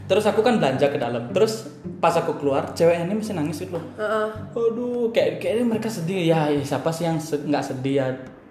terus 0.08 0.24
aku 0.24 0.40
kan 0.40 0.56
belanja 0.56 0.88
ke 0.88 0.96
dalam. 0.96 1.28
Terus 1.30 1.68
pas 2.00 2.10
aku 2.12 2.34
keluar, 2.34 2.72
ceweknya 2.72 3.04
ini 3.04 3.14
masih 3.14 3.36
nangis 3.36 3.60
gitu 3.60 3.76
loh. 3.76 3.84
Heeh. 3.94 4.28
Aduh, 4.50 5.12
kayak 5.12 5.38
kayaknya 5.38 5.64
mereka 5.68 5.86
sedih 5.86 6.26
ya. 6.26 6.48
ya, 6.48 6.58
Siapa 6.58 6.88
sih 6.88 7.04
yang 7.04 7.20
se- 7.20 7.38
nggak 7.38 7.62
sedih 7.62 7.94
ya? 7.94 8.08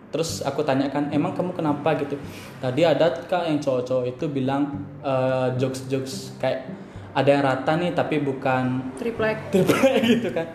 Terus 0.08 0.40
aku 0.40 0.62
tanyakan, 0.62 1.12
emang 1.12 1.34
kamu 1.34 1.52
kenapa 1.52 1.98
gitu? 1.98 2.16
Tadi 2.58 2.82
ada 2.82 3.12
kak 3.20 3.44
yang 3.44 3.60
cowok-cowok 3.60 4.06
itu 4.08 4.26
bilang 4.28 4.62
eh, 5.02 5.52
jokes-jokes 5.58 6.38
kayak 6.38 6.70
ada 7.12 7.28
yang 7.28 7.42
rata 7.42 7.74
nih 7.76 7.92
tapi 7.92 8.22
bukan 8.22 8.94
Triplek. 8.96 9.50
triplek 9.50 10.00
gitu 10.14 10.30
kan. 10.32 10.48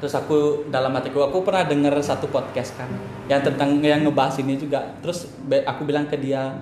Terus 0.00 0.16
aku 0.16 0.64
dalam 0.66 0.96
hatiku 0.96 1.20
aku 1.22 1.44
pernah 1.44 1.62
denger 1.62 1.92
satu 2.00 2.26
podcast 2.26 2.72
kan 2.74 2.88
yang 3.28 3.44
tentang 3.44 3.76
yang 3.78 4.00
ngebahas 4.00 4.40
ini 4.40 4.56
juga. 4.56 4.96
Terus 4.98 5.28
aku 5.46 5.84
bilang 5.84 6.08
ke 6.08 6.16
dia 6.16 6.56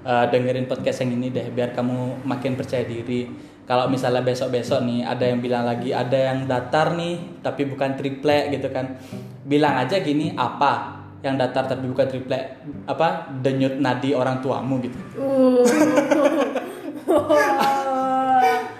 "Eh, 0.00 0.24
dengerin 0.32 0.64
podcast 0.64 1.04
yang 1.04 1.12
ini 1.12 1.28
deh 1.28 1.50
biar 1.50 1.72
kamu 1.72 2.24
makin 2.24 2.56
percaya 2.56 2.84
diri. 2.84 3.48
kalau 3.70 3.86
misalnya 3.86 4.26
besok-besok 4.26 4.82
nih 4.82 5.06
ada 5.06 5.30
yang 5.30 5.38
bilang 5.38 5.62
lagi 5.62 5.94
ada 5.94 6.18
yang 6.18 6.42
datar 6.50 6.90
nih 6.98 7.38
tapi 7.38 7.70
bukan 7.70 7.94
triplek 7.94 8.50
gitu 8.50 8.66
kan. 8.66 8.98
Bilang 9.46 9.78
aja 9.78 10.02
gini 10.02 10.34
apa 10.34 10.98
yang 11.22 11.38
datar 11.38 11.70
tapi 11.70 11.86
bukan 11.86 12.02
triplek 12.08 12.58
apa 12.90 13.30
denyut 13.38 13.78
nadi 13.78 14.10
orang 14.10 14.42
tuamu 14.42 14.82
gitu. 14.82 14.98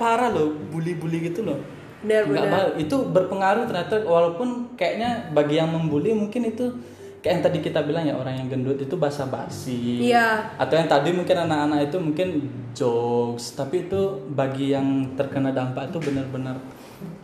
Parah 0.01 0.33
loh 0.33 0.57
bully-bully 0.73 1.31
gitu 1.31 1.45
loh. 1.45 1.61
Benar, 2.01 2.25
Nggak 2.27 2.45
benar. 2.49 2.67
itu 2.81 2.97
berpengaruh 3.13 3.65
ternyata 3.69 4.01
walaupun 4.03 4.73
kayaknya 4.73 5.29
bagi 5.37 5.61
yang 5.61 5.69
membuli 5.69 6.17
mungkin 6.17 6.49
itu 6.49 6.73
kayak 7.21 7.33
yang 7.33 7.45
tadi 7.45 7.59
kita 7.61 7.81
bilang 7.83 8.03
ya 8.03 8.15
orang 8.15 8.33
yang 8.35 8.49
gendut 8.49 8.77
itu 8.79 8.97
basa-basi 8.97 10.09
Iya. 10.09 10.57
atau 10.57 10.75
yang 10.75 10.89
tadi 10.89 11.13
mungkin 11.13 11.37
anak-anak 11.39 11.81
itu 11.87 11.97
mungkin 11.99 12.29
jokes 12.73 13.53
tapi 13.55 13.85
itu 13.85 14.01
bagi 14.31 14.73
yang 14.73 14.87
terkena 15.15 15.51
dampak 15.51 15.89
itu 15.89 16.01
benar-benar 16.01 16.57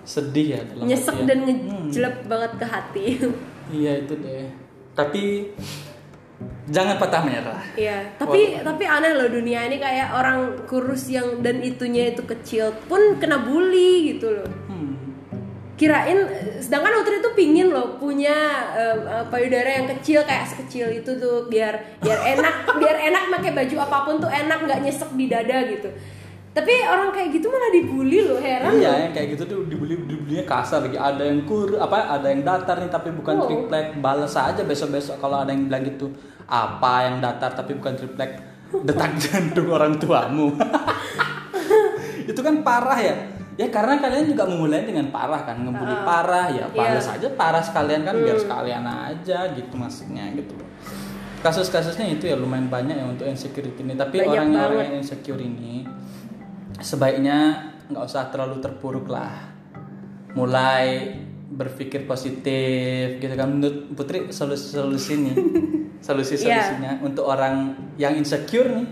sedih 0.02 0.46
ya 0.50 0.60
dalam 0.66 0.84
nyesek 0.84 1.10
artian- 1.10 1.26
dan 1.26 1.38
Hmm, 1.40 1.56
ngejelek 1.86 2.16
banget 2.24 2.52
ke 2.54 2.66
hati 2.66 3.04
iya 3.78 3.92
itu 3.98 4.12
deh 4.16 4.48
tapi 4.92 5.22
jangan 6.66 6.96
patah 6.96 7.22
menyerah 7.22 7.60
Iya, 7.74 8.12
tapi 8.16 8.60
tapi 8.60 8.84
aneh 8.84 9.12
loh 9.12 9.28
dunia 9.30 9.64
ini 9.64 9.78
kayak 9.78 10.12
orang 10.12 10.38
kurus 10.64 11.08
yang 11.08 11.40
dan 11.40 11.60
itunya 11.60 12.10
itu 12.10 12.20
kecil 12.22 12.74
pun 12.84 13.16
kena 13.16 13.40
bully 13.40 14.12
gitu 14.12 14.28
loh. 14.34 14.48
hmm. 14.66 15.05
Kirain 15.76 16.16
sedangkan 16.56 17.04
Utri 17.04 17.20
tuh 17.20 17.36
pingin 17.36 17.68
loh 17.68 18.00
punya 18.00 18.32
eh, 18.72 19.24
payudara 19.28 19.76
yang 19.76 19.86
kecil 19.92 20.24
kayak 20.24 20.48
sekecil 20.48 20.88
itu 20.88 21.20
tuh 21.20 21.52
biar 21.52 22.00
biar 22.00 22.18
enak 22.32 22.64
biar 22.80 22.96
enak 22.96 23.28
pakai 23.28 23.52
baju 23.52 23.76
apa 23.84 23.98
pun 24.08 24.14
tuh 24.16 24.32
enak 24.32 24.64
nggak 24.64 24.80
nyesek 24.80 25.12
di 25.12 25.28
dada 25.28 25.68
gitu. 25.68 25.92
Tapi 26.56 26.72
orang 26.88 27.12
kayak 27.12 27.36
gitu 27.36 27.52
malah 27.52 27.68
dibully 27.68 28.24
loh 28.24 28.40
heran 28.40 28.72
loh. 28.72 28.80
Iya, 28.80 28.92
yang 29.04 29.12
kayak 29.12 29.36
gitu 29.36 29.44
tuh 29.44 29.58
dibully 29.68 30.00
dibulinya 30.08 30.48
kasar 30.48 30.88
lagi. 30.88 30.96
Ada 30.96 31.28
yang 31.28 31.44
kur, 31.44 31.76
apa? 31.76 32.16
Ada 32.16 32.32
yang 32.32 32.48
datar 32.48 32.80
nih 32.80 32.88
tapi 32.88 33.12
bukan 33.12 33.36
Oh. 33.36 33.44
triplek. 33.44 34.00
Balas 34.00 34.32
aja 34.32 34.64
besok-besok 34.64 35.20
kalau 35.20 35.44
ada 35.44 35.52
yang 35.52 35.68
bilang 35.68 35.84
gitu. 35.84 36.08
Apa 36.48 37.12
yang 37.12 37.20
datar 37.20 37.52
tapi 37.52 37.76
bukan 37.76 37.92
triplek? 37.92 38.40
Detak 38.72 39.12
jantung 39.28 39.68
orang 39.68 40.00
tuamu. 40.00 40.56
itu 42.32 42.40
kan 42.40 42.64
parah 42.64 43.04
ya. 43.04 43.35
Ya 43.56 43.72
karena 43.72 43.96
kalian 43.96 44.28
juga 44.28 44.44
memulai 44.44 44.84
dengan 44.84 45.08
parah 45.08 45.48
kan, 45.48 45.64
ngebully 45.64 45.96
parah. 46.04 46.52
Ya 46.52 46.68
balas 46.68 47.08
aja 47.08 47.28
parah 47.32 47.64
sekalian 47.64 48.04
kan 48.04 48.12
biar 48.20 48.36
sekalian 48.36 48.84
aja 48.84 49.48
gitu 49.56 49.74
maksudnya 49.80 50.28
gitu. 50.36 50.52
Kasus-kasusnya 51.40 52.20
itu 52.20 52.28
ya 52.28 52.36
lumayan 52.36 52.68
banyak 52.68 52.96
ya 52.96 53.06
untuk 53.08 53.24
insecurity 53.24 53.80
ini, 53.80 53.96
tapi 53.96 54.20
Banyak 54.20 54.52
orang 54.52 54.84
yang 54.92 54.96
insecure 55.00 55.40
ini 55.40 55.88
sebaiknya 56.80 57.72
nggak 57.88 58.04
usah 58.04 58.28
terlalu 58.28 58.60
terpuruk 58.60 59.08
lah. 59.08 59.56
Mulai 60.36 61.16
berpikir 61.48 62.04
positif 62.04 63.16
gitu 63.16 63.32
kan. 63.32 63.48
Menurut 63.56 63.88
Putri 63.96 64.28
solusi 64.36 64.76
solusi 64.76 65.16
nih 65.16 65.36
solusi 66.06 66.36
solusinya 66.36 67.00
untuk 67.00 67.24
orang 67.26 67.72
yang 67.96 68.14
insecure 68.14 68.68
nih 68.68 68.86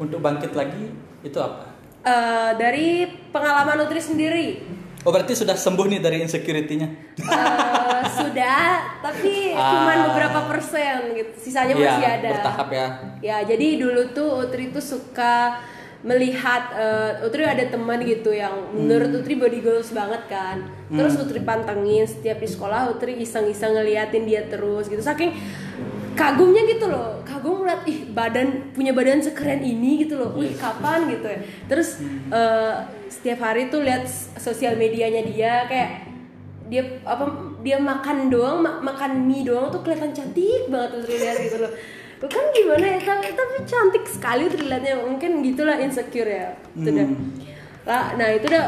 untuk 0.00 0.24
bangkit 0.24 0.56
lagi 0.56 0.88
itu 1.20 1.38
apa 1.40 1.75
Eh, 2.06 2.50
dari 2.54 3.02
pengalaman 3.34 3.82
Utri 3.82 3.98
sendiri 3.98 4.62
oh 5.02 5.10
berarti 5.10 5.34
sudah 5.34 5.58
sembuh 5.58 5.86
nih 5.88 5.98
dari 5.98 6.22
insecurity-nya 6.22 6.86
eh, 7.18 8.02
sudah, 8.14 8.62
tapi 9.02 9.50
Ah. 9.50 9.70
cuman 9.74 9.98
beberapa 10.10 10.40
persen 10.46 11.10
gitu, 11.12 11.34
sisanya 11.36 11.74
Iya, 11.74 11.82
masih 11.90 12.06
ada. 12.06 12.28
bertahap 12.30 12.68
ya 12.70 12.86
Ya, 13.18 13.36
jadi 13.42 13.66
dulu 13.76 14.14
tuh 14.14 14.38
Utri 14.40 14.70
tuh 14.70 14.78
suka 14.78 15.58
melihat 16.02 16.70
eh, 16.78 17.26
Utri 17.26 17.42
ada 17.42 17.66
teman 17.66 17.98
gitu 17.98 18.30
yang 18.30 18.54
menurut 18.70 19.10
Utri 19.12 19.34
body 19.34 19.58
goals 19.58 19.90
banget 19.90 20.22
kan. 20.30 20.62
Terus 20.86 21.18
Utri 21.18 21.42
pantengin 21.42 22.06
setiap 22.06 22.38
di 22.38 22.46
sekolah 22.46 22.86
Utri 22.88 23.18
iseng-iseng 23.18 23.74
ngeliatin 23.74 24.22
dia 24.22 24.46
terus 24.46 24.86
gitu. 24.86 25.02
Saking 25.02 25.34
kagumnya 26.16 26.64
gitu 26.66 26.88
loh. 26.88 27.20
Kagum 27.22 27.62
ngeliat 27.62 27.84
ih 27.84 28.08
badan 28.10 28.72
punya 28.72 28.96
badan 28.96 29.20
sekeren 29.20 29.60
ini 29.60 30.08
gitu 30.08 30.16
loh. 30.16 30.32
Wih, 30.34 30.56
kapan? 30.56 31.06
gitu 31.12 31.28
ya. 31.28 31.38
Terus 31.68 32.00
eh, 32.32 32.74
setiap 33.12 33.44
hari 33.44 33.68
tuh 33.68 33.84
lihat 33.84 34.08
sosial 34.40 34.74
medianya 34.80 35.22
dia 35.28 35.68
kayak 35.68 35.90
dia 36.66 36.82
apa 37.06 37.54
dia 37.62 37.78
makan 37.78 38.26
doang 38.26 38.58
ma- 38.58 38.82
makan 38.82 39.22
mie 39.28 39.46
doang 39.46 39.70
tuh 39.70 39.86
kelihatan 39.86 40.10
cantik 40.10 40.66
banget 40.66 40.98
tuh 40.98 41.00
terlihat 41.06 41.36
gitu 41.44 41.58
loh. 41.62 41.72
Kan 42.16 42.48
gimana 42.56 42.96
ya 42.96 42.98
tapi, 43.04 43.28
tapi 43.36 43.54
cantik 43.68 44.04
sekali 44.08 44.48
terlihatnya 44.48 45.04
mungkin 45.04 45.44
gitulah 45.44 45.76
insecure 45.76 46.26
ya 46.26 46.56
itu 46.72 46.88
dah. 46.90 47.08
Lah 47.86 48.04
nah 48.18 48.32
itu 48.32 48.48
udah 48.50 48.66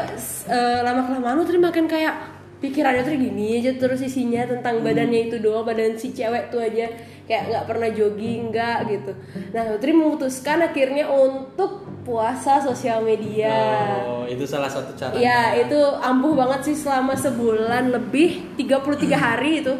lama 0.85 1.01
kelamaan 1.09 1.43
tuh 1.43 1.59
makin 1.59 1.89
kayak 1.89 2.39
pikirannya 2.59 3.03
tuh 3.07 3.15
gini 3.15 3.59
aja 3.59 3.71
terus 3.79 4.03
isinya 4.03 4.43
tentang 4.43 4.83
badannya 4.83 5.31
itu 5.31 5.39
doang 5.39 5.63
badan 5.63 5.95
si 5.95 6.11
cewek 6.11 6.51
tuh 6.51 6.59
aja 6.59 6.91
kayak 7.29 7.53
nggak 7.53 7.65
pernah 7.69 7.89
jogging 7.93 8.49
nggak 8.49 8.77
gitu. 8.89 9.11
Nah 9.53 9.61
Putri 9.69 9.91
memutuskan 9.93 10.65
akhirnya 10.65 11.05
untuk 11.13 11.85
puasa 12.01 12.57
sosial 12.65 13.05
media. 13.05 13.53
Oh 14.01 14.25
itu 14.25 14.49
salah 14.49 14.67
satu 14.67 14.97
cara 14.97 15.13
Ya 15.13 15.53
itu 15.61 15.77
ampuh 16.01 16.33
banget 16.33 16.73
sih 16.73 16.75
selama 16.75 17.13
sebulan 17.13 17.93
lebih 17.93 18.57
33 18.57 19.13
hari 19.29 19.61
itu. 19.61 19.77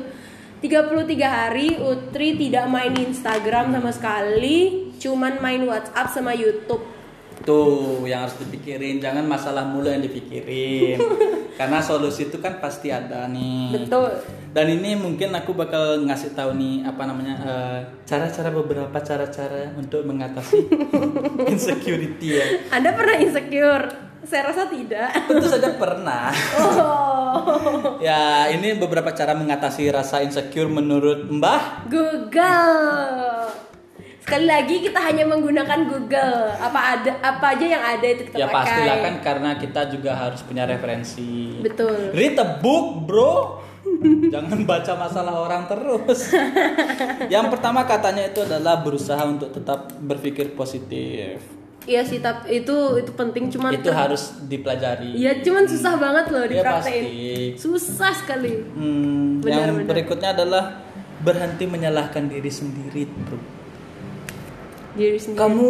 33 0.59 1.17
hari 1.23 1.79
Utri 1.81 2.35
tidak 2.35 2.67
main 2.67 2.91
Instagram 2.91 3.71
sama 3.71 3.95
sekali 3.95 4.89
Cuman 4.99 5.39
main 5.39 5.63
WhatsApp 5.63 6.11
sama 6.11 6.35
Youtube 6.35 6.83
Tuh 7.49 8.05
yang 8.05 8.29
harus 8.29 8.37
dipikirin, 8.37 9.01
jangan 9.01 9.25
masalah 9.25 9.65
mulu 9.65 9.89
yang 9.89 10.05
dipikirin. 10.05 11.01
Karena 11.59 11.81
solusi 11.81 12.29
itu 12.29 12.37
kan 12.39 12.61
pasti 12.63 12.87
ada 12.87 13.27
nih. 13.27 13.83
Betul 13.83 14.15
Dan 14.55 14.79
ini 14.79 14.95
mungkin 14.95 15.35
aku 15.35 15.51
bakal 15.51 15.99
ngasih 16.07 16.31
tahu 16.31 16.55
nih 16.55 16.87
apa 16.87 17.03
namanya 17.03 17.35
eh, 17.41 17.79
cara-cara 18.07 18.47
beberapa 18.53 18.95
cara-cara 19.03 19.75
untuk 19.75 20.07
mengatasi 20.07 20.55
insecurity 21.51 22.39
ya. 22.39 22.47
Anda 22.71 22.95
pernah 22.95 23.19
insecure? 23.19 24.07
Saya 24.19 24.51
rasa 24.51 24.67
tidak 24.69 25.09
Tentu 25.27 25.47
saja 25.47 25.73
pernah. 25.75 26.31
Oh 26.59 27.19
ya 28.07 28.49
ini 28.51 28.75
beberapa 28.77 29.11
cara 29.13 29.35
mengatasi 29.35 29.89
rasa 29.91 30.23
insecure 30.23 30.69
menurut 30.69 31.27
Mbah. 31.27 31.87
Google 31.89 33.68
Sekali 34.29 34.45
lagi 34.45 34.75
kita 34.85 34.99
hanya 35.01 35.25
menggunakan 35.25 35.89
Google 35.89 36.53
Apa 36.53 36.79
ada 36.93 37.11
apa 37.17 37.57
aja 37.57 37.65
yang 37.65 37.81
ada 37.81 38.05
itu 38.05 38.29
kita 38.29 38.37
Ya 38.37 38.45
pakai 38.45 38.61
pastilah 38.61 38.97
kan 39.01 39.15
karena 39.25 39.49
kita 39.57 39.81
juga 39.89 40.11
harus 40.13 40.45
punya 40.45 40.69
referensi. 40.69 41.57
Betul 41.65 42.13
Read 42.13 42.37
a 42.37 42.61
book, 42.61 43.09
bro. 43.09 43.57
Jangan 44.33 44.69
baca 44.69 44.93
masalah 44.93 45.33
orang 45.33 45.65
terus. 45.65 46.29
Yang 47.33 47.57
pertama 47.57 47.89
katanya 47.89 48.29
itu 48.29 48.45
adalah 48.45 48.85
berusaha 48.85 49.25
untuk 49.25 49.49
tetap 49.49 49.89
berpikir 49.97 50.53
positif. 50.53 51.41
Iya 51.89 52.05
sih 52.05 52.21
tapi 52.21 52.61
itu 52.61 52.75
itu 53.01 53.11
penting 53.17 53.49
cuman 53.49 53.73
Itu 53.73 53.89
harus 53.89 54.37
dipelajari. 54.45 55.09
Iya, 55.15 55.41
cuman 55.41 55.65
susah 55.65 55.97
banget 55.97 56.25
loh 56.29 56.45
Iya, 56.45 56.51
dipraktein. 56.61 57.01
pasti. 57.01 57.57
Susah 57.57 58.13
sekali. 58.13 58.61
Hmm, 58.77 59.41
Benar, 59.41 59.57
yang 59.57 59.73
benar. 59.73 59.87
berikutnya 59.89 60.29
adalah 60.37 60.85
berhenti 61.25 61.65
menyalahkan 61.65 62.29
diri 62.29 62.51
sendiri, 62.53 63.09
bro. 63.25 63.58
Diri 64.99 65.15
sendiri. 65.15 65.39
Kamu 65.39 65.69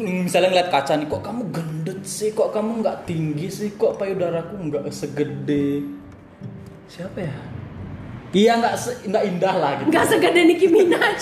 misalnya 0.00 0.48
ngeliat 0.50 0.68
kaca 0.68 0.92
nih, 0.92 1.06
kok 1.06 1.22
kamu 1.22 1.42
gendut 1.48 2.00
sih, 2.02 2.32
kok 2.32 2.50
kamu 2.50 2.80
nggak 2.80 2.98
tinggi 3.04 3.46
sih, 3.46 3.70
kok 3.72 3.94
payudaraku 3.94 4.58
nggak 4.58 4.90
segede 4.90 5.86
siapa 6.86 7.20
ya? 7.20 7.36
Iya 8.30 8.52
nggak 8.56 8.74
se- 8.74 8.98
nggak 9.04 9.24
indah 9.28 9.54
lah 9.56 9.70
gitu. 9.76 9.90
Nggak 9.90 10.06
segede 10.06 10.40
Nicki 10.44 10.66
Minaj. 10.66 11.20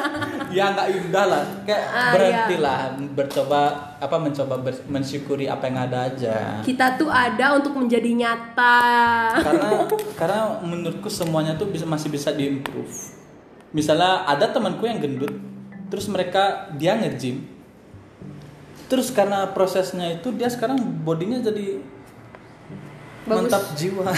ya 0.56 0.68
nggak 0.68 0.88
indah 0.90 1.24
lah 1.26 1.44
kayak 1.62 1.84
Ah, 1.86 2.12
berhentilah 2.12 2.78
bercoba 3.10 3.60
apa 3.96 4.16
mencoba 4.18 4.60
ber- 4.60 4.84
mensyukuri 4.86 5.48
apa 5.48 5.64
yang 5.64 5.78
ada 5.80 5.98
aja 6.06 6.60
Kita 6.60 6.92
tuh 6.94 7.08
ada 7.08 7.56
untuk 7.56 7.72
menjadi 7.74 8.12
nyata. 8.12 8.76
karena 9.40 9.68
karena 10.20 10.40
menurutku 10.60 11.08
semuanya 11.08 11.56
tuh 11.56 11.68
bisa 11.68 11.84
masih 11.84 12.08
bisa 12.08 12.28
diimprove 12.30 12.92
misalnya 13.72 14.28
ada 14.28 14.44
temanku 14.46 14.84
yang 14.84 15.00
gendut 15.00 15.32
terus 15.92 16.08
mereka 16.08 16.42
dia 16.72 16.96
nge-gym 16.96 17.44
terus 18.88 19.08
karena 19.08 19.44
prosesnya 19.46 20.08
itu 20.10 20.32
dia 20.32 20.48
sekarang 20.48 20.76
bodinya 21.02 21.36
jadi 21.38 21.76
Bagus. 23.22 23.44
mantap 23.44 23.62
jiwa 23.76 24.08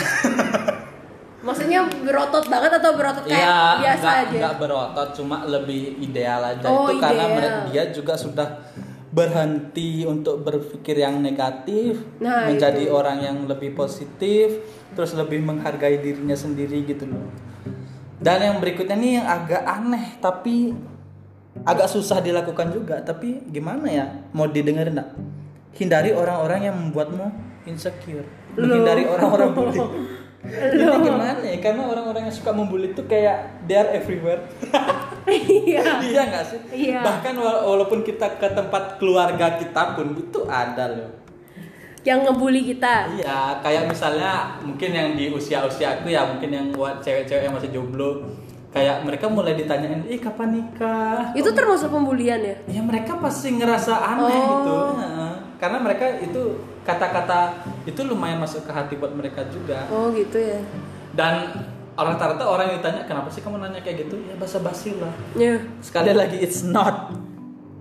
Maksudnya 1.45 1.85
berotot 2.01 2.49
banget 2.49 2.73
atau 2.75 2.97
berotot 2.97 3.21
kayak 3.23 3.37
Iya, 3.37 3.61
biasa 3.77 4.01
nggak- 4.01 4.23
aja? 4.25 4.39
nggak 4.41 4.57
berotot, 4.57 5.09
cuma 5.13 5.37
lebih 5.45 6.01
ideal 6.01 6.41
aja. 6.41 6.65
Oh, 6.65 6.89
itu 6.89 6.97
karena 6.97 7.21
ideal. 7.23 7.37
mere- 7.37 7.65
dia 7.69 7.85
juga 7.93 8.17
sudah 8.17 8.49
berhenti 9.13 10.03
untuk 10.03 10.41
berpikir 10.41 10.99
yang 10.99 11.21
negatif, 11.21 12.01
Nah, 12.17 12.49
menjadi 12.49 12.89
orang 12.89 13.21
yang 13.21 13.37
lebih 13.45 13.77
positif, 13.77 14.57
terus 14.91 15.13
lebih 15.13 15.39
menghargai 15.39 16.01
dirinya 16.01 16.33
sendiri 16.35 16.81
gitu 16.83 17.05
loh. 17.05 17.29
Dan 18.17 18.41
yang 18.41 18.57
berikutnya 18.57 18.97
nih 18.97 19.13
yang 19.15 19.29
agak 19.29 19.63
aneh 19.63 20.17
tapi 20.19 20.73
agak 21.64 21.88
susah 21.88 22.20
dilakukan 22.20 22.70
juga, 22.70 23.00
tapi 23.00 23.40
gimana 23.46 23.87
ya? 23.87 24.07
Mau 24.31 24.46
didengerin 24.46 24.94
enggak? 24.94 25.11
hindari 25.74 26.14
orang-orang 26.14 26.70
yang 26.70 26.77
membuatmu 26.79 27.35
insecure 27.66 28.22
menghindari 28.55 29.03
orang-orang 29.05 29.50
bully 29.50 29.74
ini 30.70 30.87
gimana 31.03 31.42
ya 31.42 31.59
karena 31.59 31.83
orang-orang 31.83 32.31
yang 32.31 32.35
suka 32.37 32.55
membuli 32.55 32.94
itu 32.94 33.03
kayak 33.05 33.66
they 33.66 33.74
are 33.74 33.90
everywhere 33.90 34.38
Iya. 35.27 35.98
iya 35.98 36.22
nggak 36.22 36.44
sih 36.46 36.61
Iya. 36.70 37.03
bahkan 37.03 37.35
wala- 37.35 37.66
walaupun 37.66 38.07
kita 38.07 38.38
ke 38.38 38.46
tempat 38.46 39.03
keluarga 39.03 39.59
kita 39.59 39.98
pun 39.98 40.14
itu 40.14 40.46
ada 40.46 40.87
loh 40.87 41.11
Yang 42.05 42.20
ngebully 42.22 42.62
kita. 42.62 43.09
Iya, 43.16 43.59
kayak 43.59 43.88
misalnya 43.88 44.61
mungkin 44.61 44.92
yang 44.92 45.16
di 45.16 45.33
usia-usia 45.33 45.96
aku 45.96 46.12
ya, 46.12 46.22
mungkin 46.22 46.53
yang 46.53 46.66
buat 46.70 47.00
cewek-cewek 47.00 47.48
yang 47.48 47.57
masih 47.57 47.72
jomblo, 47.72 48.29
kayak 48.75 49.07
mereka 49.07 49.27
mulai 49.27 49.55
ditanyain, 49.55 50.03
"Ih, 50.05 50.19
kapan 50.19 50.51
nikah?" 50.53 51.31
Itu 51.33 51.55
termasuk 51.55 51.89
pembulian 51.89 52.43
ya? 52.43 52.57
Ya 52.69 52.83
mereka 52.83 53.17
pasti 53.17 53.55
ngerasa 53.55 53.95
aneh 53.95 54.35
Oh. 54.35 54.51
gitu. 54.53 54.77
Karena 55.57 55.79
mereka 55.79 56.05
itu 56.19 56.43
kata-kata 56.83 57.55
itu 57.85 58.03
lumayan 58.03 58.37
masuk 58.37 58.67
ke 58.67 58.73
hati 58.75 58.99
buat 58.99 59.15
mereka 59.15 59.47
juga. 59.49 59.87
Oh 59.89 60.11
gitu 60.11 60.37
ya. 60.37 60.59
Dan 61.15 61.55
orang 61.95 62.19
rata-rata 62.19 62.43
orang 62.45 62.67
yang 62.69 62.77
ditanya, 62.79 63.07
"Kenapa 63.07 63.31
sih 63.31 63.41
kamu 63.41 63.63
nanya 63.63 63.79
kayak 63.81 64.05
gitu?" 64.05 64.19
Ya 64.21 64.35
basa-basi 64.35 64.99
lah. 64.99 65.15
Ya. 65.33 65.57
Sekali 65.79 66.11
lagi 66.11 66.37
it's 66.37 66.61
not. 66.61 67.15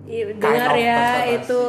Iya, 0.05 0.37
dengar 0.37 0.77
ya 0.77 0.93
basa-basi. 0.95 1.35
itu 1.41 1.61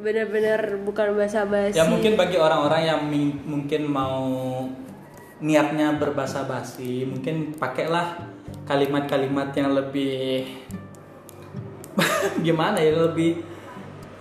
benar-benar 0.00 0.60
bukan 0.82 1.06
bahasa 1.14 1.44
basi. 1.44 1.76
Ya 1.76 1.84
mungkin 1.84 2.16
bagi 2.16 2.40
orang-orang 2.40 2.82
yang 2.82 3.00
mi- 3.04 3.38
mungkin 3.44 3.86
mau 3.86 4.24
niatnya 5.38 5.94
berbahasa 5.94 6.42
basi, 6.42 7.02
mungkin 7.04 7.54
pakailah 7.54 8.14
kalimat-kalimat 8.62 9.50
yang 9.52 9.74
lebih 9.74 10.46
gimana 12.46 12.78
ya 12.78 12.94
lebih 13.10 13.42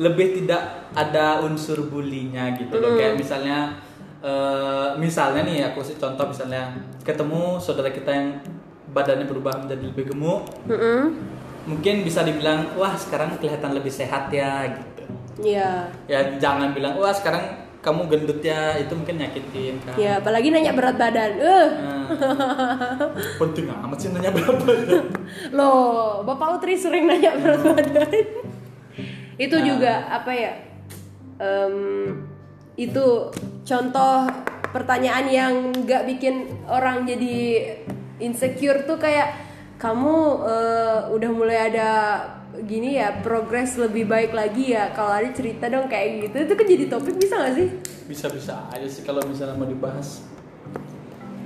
lebih 0.01 0.41
tidak 0.41 0.91
ada 0.97 1.45
unsur 1.45 1.85
bulinya 1.87 2.51
gitu 2.57 2.73
loh. 2.81 2.97
Kayak 2.97 3.21
misalnya 3.21 3.77
eh, 4.25 4.87
misalnya 4.97 5.45
nih 5.45 5.57
aku 5.71 5.85
kasih 5.85 6.01
contoh 6.01 6.25
misalnya 6.29 6.73
ketemu 7.05 7.61
saudara 7.61 7.93
kita 7.93 8.09
yang 8.09 8.27
badannya 8.91 9.23
berubah 9.29 9.55
menjadi 9.63 9.87
lebih 9.87 10.11
gemuk, 10.11 10.43
Mm-mm. 10.67 11.15
mungkin 11.63 12.03
bisa 12.03 12.27
dibilang 12.27 12.75
wah 12.75 12.91
sekarang 12.91 13.39
kelihatan 13.39 13.71
lebih 13.71 13.87
sehat 13.93 14.27
ya 14.33 14.67
gitu 14.67 14.89
Iya. 15.41 15.87
ya 16.11 16.19
jangan 16.37 16.75
bilang 16.75 16.99
wah 16.99 17.15
sekarang 17.15 17.60
kamu 17.81 18.01
gendut 18.07 18.39
ya 18.39 18.77
itu 18.77 18.93
mungkin 18.93 19.17
nyakitin 19.17 19.81
kan 19.81 19.97
Ya, 19.97 20.17
apalagi 20.17 20.49
nanya 20.49 20.71
berat 20.71 20.95
badan. 20.95 21.31
Eh, 21.33 21.67
Nah, 22.11 23.07
penting 23.37 23.65
amat 23.67 23.97
sih 23.97 24.09
nanya 24.09 24.29
berapa 24.29 24.61
ya 24.85 25.01
loh, 25.49 26.21
Bapak 26.21 26.59
Utri 26.59 26.75
sering 26.75 27.05
nanya 27.05 27.33
berat 27.35 27.61
badan. 27.61 28.11
itu 29.35 29.55
Nah. 29.55 29.65
juga 29.65 29.93
apa 30.07 30.31
ya? 30.31 30.53
Em, 31.35 31.75
itu 32.75 33.05
contoh 33.63 34.29
pertanyaan 34.69 35.25
yang 35.25 35.53
nggak 35.73 36.05
bikin 36.07 36.35
orang 36.63 37.03
jadi 37.03 37.65
insecure 38.17 38.85
tuh 38.85 38.95
kayak 38.95 39.33
kamu 39.75 40.15
eh, 40.45 40.99
udah 41.09 41.31
mulai 41.31 41.59
ada 41.67 41.89
gini 42.67 42.99
ya 42.99 43.23
progres 43.23 43.79
lebih 43.79 44.07
baik 44.07 44.35
lagi 44.35 44.75
ya. 44.75 44.91
Kalau 44.91 45.15
ada 45.15 45.29
cerita 45.31 45.71
dong 45.71 45.87
kayak 45.87 46.27
gitu 46.29 46.37
itu 46.43 46.53
kan 46.53 46.65
jadi 46.67 46.85
topik 46.91 47.15
bisa 47.15 47.35
gak 47.39 47.55
sih? 47.55 47.67
Bisa 48.07 48.27
bisa 48.27 48.67
aja 48.69 48.87
sih 48.87 49.03
kalau 49.07 49.23
misalnya 49.23 49.55
mau 49.55 49.67
dibahas. 49.67 50.25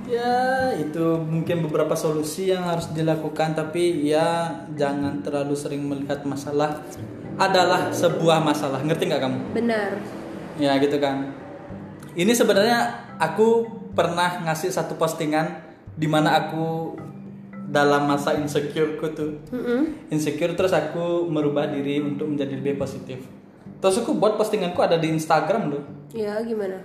Ya 0.06 0.70
itu 0.78 1.18
mungkin 1.18 1.66
beberapa 1.66 1.98
solusi 1.98 2.54
yang 2.54 2.62
harus 2.66 2.90
dilakukan 2.94 3.58
tapi 3.58 4.06
ya 4.06 4.62
jangan 4.78 5.18
terlalu 5.22 5.54
sering 5.58 5.82
melihat 5.82 6.22
masalah 6.22 6.82
adalah 7.38 7.90
sebuah 7.90 8.38
masalah. 8.42 8.82
Ngerti 8.82 9.02
nggak 9.10 9.22
kamu? 9.22 9.38
Benar. 9.54 9.90
Ya 10.62 10.78
gitu 10.78 10.98
kan. 11.02 11.34
Ini 12.16 12.32
sebenarnya 12.32 13.12
aku 13.18 13.66
pernah 13.92 14.46
ngasih 14.46 14.72
satu 14.72 14.96
postingan 14.96 15.66
di 15.96 16.08
mana 16.08 16.36
aku 16.36 16.96
dalam 17.66 18.06
masa 18.06 18.38
insecureku 18.38 19.06
tuh. 19.12 19.32
Mm-mm. 19.50 20.10
insecure 20.10 20.54
terus 20.54 20.72
aku 20.72 21.26
merubah 21.26 21.66
diri 21.66 21.98
untuk 21.98 22.30
menjadi 22.30 22.54
lebih 22.58 22.78
positif. 22.78 23.22
Terus 23.82 24.00
aku 24.00 24.16
buat 24.16 24.38
postinganku 24.40 24.80
ada 24.80 24.96
di 24.96 25.12
Instagram 25.12 25.70
loh. 25.70 25.82
Ya 26.14 26.40
gimana? 26.40 26.80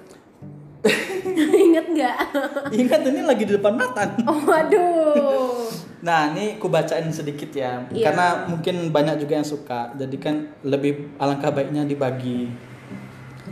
Inget 1.66 1.86
nggak? 1.94 2.18
Ingat 2.82 3.02
ini 3.06 3.22
lagi 3.22 3.44
di 3.46 3.54
depan 3.54 3.78
mata. 3.78 4.10
Oh 4.26 4.42
waduh. 4.46 5.70
Nah 6.02 6.34
ini 6.34 6.58
aku 6.58 6.66
bacain 6.66 7.14
sedikit 7.14 7.54
ya. 7.54 7.86
Iya. 7.94 8.10
karena 8.10 8.50
mungkin 8.50 8.90
banyak 8.90 9.22
juga 9.22 9.38
yang 9.38 9.46
suka. 9.46 9.94
Jadi 9.94 10.18
kan 10.18 10.50
lebih 10.66 11.14
alangkah 11.22 11.54
baiknya 11.54 11.86
dibagi 11.86 12.50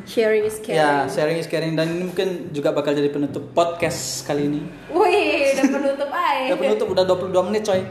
sharing 0.09 0.43
is 0.49 0.57
ya 0.65 1.05
caring 1.05 1.13
sharing 1.13 1.37
is 1.37 1.45
caring 1.45 1.73
dan 1.77 1.85
ini 1.93 2.09
mungkin 2.09 2.49
juga 2.49 2.73
bakal 2.73 2.97
jadi 2.97 3.13
penutup 3.13 3.53
podcast 3.53 4.25
kali 4.25 4.49
ini 4.49 4.61
wih 4.89 5.53
udah 5.53 5.65
penutup 5.69 6.09
aja 6.17 6.29
Ya 6.49 6.55
penutup 6.57 6.87
udah 6.89 7.05
22 7.05 7.47
menit 7.51 7.61
coy. 7.67 7.81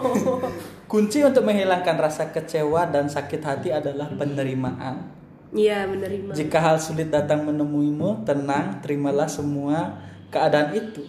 Kunci 0.92 1.20
untuk 1.24 1.44
menghilangkan 1.44 1.96
rasa 2.00 2.28
kecewa 2.32 2.88
dan 2.88 3.08
sakit 3.08 3.40
hati 3.44 3.68
adalah 3.72 4.08
penerimaan. 4.12 5.08
iya 5.52 5.88
menerima 5.88 6.36
Jika 6.36 6.60
hal 6.60 6.76
sulit 6.76 7.08
datang 7.08 7.44
menemuimu, 7.48 8.28
tenang, 8.28 8.80
terimalah 8.84 9.28
semua 9.28 10.00
keadaan 10.28 10.76
itu. 10.76 11.04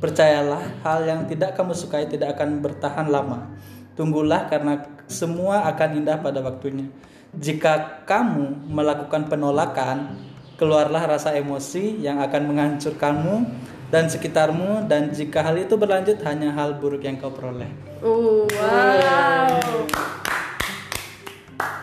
Percayalah, 0.00 0.80
hal 0.84 1.04
yang 1.04 1.20
tidak 1.28 1.52
kamu 1.56 1.76
sukai 1.76 2.08
tidak 2.08 2.36
akan 2.36 2.64
bertahan 2.64 3.08
lama. 3.08 3.52
Tunggulah 3.92 4.48
karena 4.48 4.84
semua 5.08 5.68
akan 5.68 6.04
indah 6.04 6.20
pada 6.20 6.40
waktunya. 6.40 6.88
Jika 7.36 8.04
kamu 8.08 8.72
melakukan 8.72 9.28
penolakan, 9.28 10.16
keluarlah 10.56 11.04
rasa 11.04 11.36
emosi 11.36 12.00
yang 12.00 12.24
akan 12.24 12.48
menghancurkanmu 12.48 13.44
dan 13.92 14.08
sekitarmu 14.08 14.88
dan 14.88 15.12
jika 15.12 15.44
hal 15.44 15.56
itu 15.60 15.76
berlanjut 15.76 16.20
hanya 16.24 16.52
hal 16.56 16.80
buruk 16.80 17.04
yang 17.04 17.20
kau 17.20 17.32
peroleh. 17.32 17.68
Uh, 18.00 18.48
wow 18.48 19.60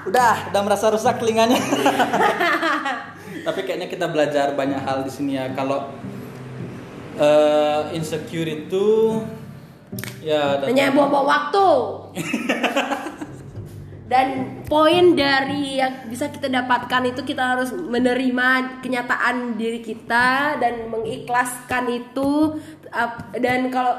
Udah, 0.05 0.53
udah 0.53 0.61
merasa 0.61 0.93
rusak 0.93 1.17
telinganya. 1.17 1.57
Tapi 3.45 3.59
kayaknya 3.65 3.89
kita 3.89 4.05
belajar 4.05 4.53
banyak 4.53 4.81
hal 4.85 5.01
di 5.01 5.11
sini 5.11 5.33
ya. 5.37 5.49
Kalau 5.57 5.89
eh, 7.17 7.81
insecure 7.97 8.47
itu 8.65 9.17
ya 10.19 10.59
hanya 10.65 10.91
buang-buang 10.91 11.27
waktu 11.27 11.67
dan 14.05 14.61
poin 14.69 15.17
dari 15.17 15.81
yang 15.81 16.05
bisa 16.05 16.29
kita 16.29 16.45
dapatkan 16.45 17.09
itu 17.09 17.25
kita 17.25 17.57
harus 17.57 17.73
menerima 17.73 18.79
kenyataan 18.85 19.57
diri 19.57 19.81
kita 19.81 20.61
dan 20.61 20.93
mengikhlaskan 20.93 21.89
itu 21.89 22.61
dan 23.41 23.73
kalau 23.73 23.97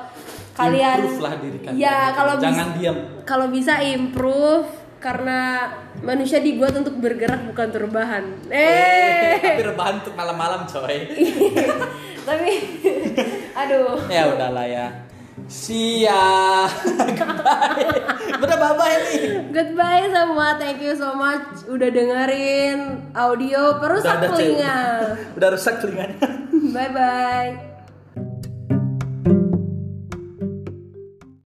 kalian 0.55 1.11
diri 1.43 1.59
kalian. 1.59 1.75
ya 1.75 2.15
kalau 2.15 2.39
jangan 2.39 2.67
bis- 2.73 2.79
diam. 2.81 2.97
kalau 3.27 3.47
bisa 3.51 3.83
improve 3.83 4.71
karena 4.97 5.71
manusia 6.01 6.41
dibuat 6.41 6.73
untuk 6.79 6.97
bergerak 7.03 7.43
bukan 7.51 7.69
terbahan 7.69 8.25
eh 8.49 9.37
Tapi 9.39 9.63
rebahan 9.75 9.95
untuk 10.03 10.15
malam-malam 10.17 10.65
coy. 10.67 10.97
tapi 12.27 12.51
aduh 13.61 14.01
ya 14.07 14.23
udahlah 14.35 14.67
ya. 14.67 15.06
Siap. 15.47 16.71
Udah 18.43 18.57
bye 18.59 18.99
ini. 19.15 19.47
Goodbye 19.55 20.11
semua, 20.11 20.59
thank 20.59 20.83
you 20.83 20.99
so 20.99 21.15
much 21.15 21.63
udah 21.71 21.89
dengerin 21.89 22.99
audio 23.15 23.79
perusak 23.79 24.27
Udah 24.27 24.31
telinga. 24.35 24.79
Udah 25.39 25.49
rusak 25.55 25.75
telinganya. 25.79 26.19
Bye 26.75 26.91
bye. 26.91 27.76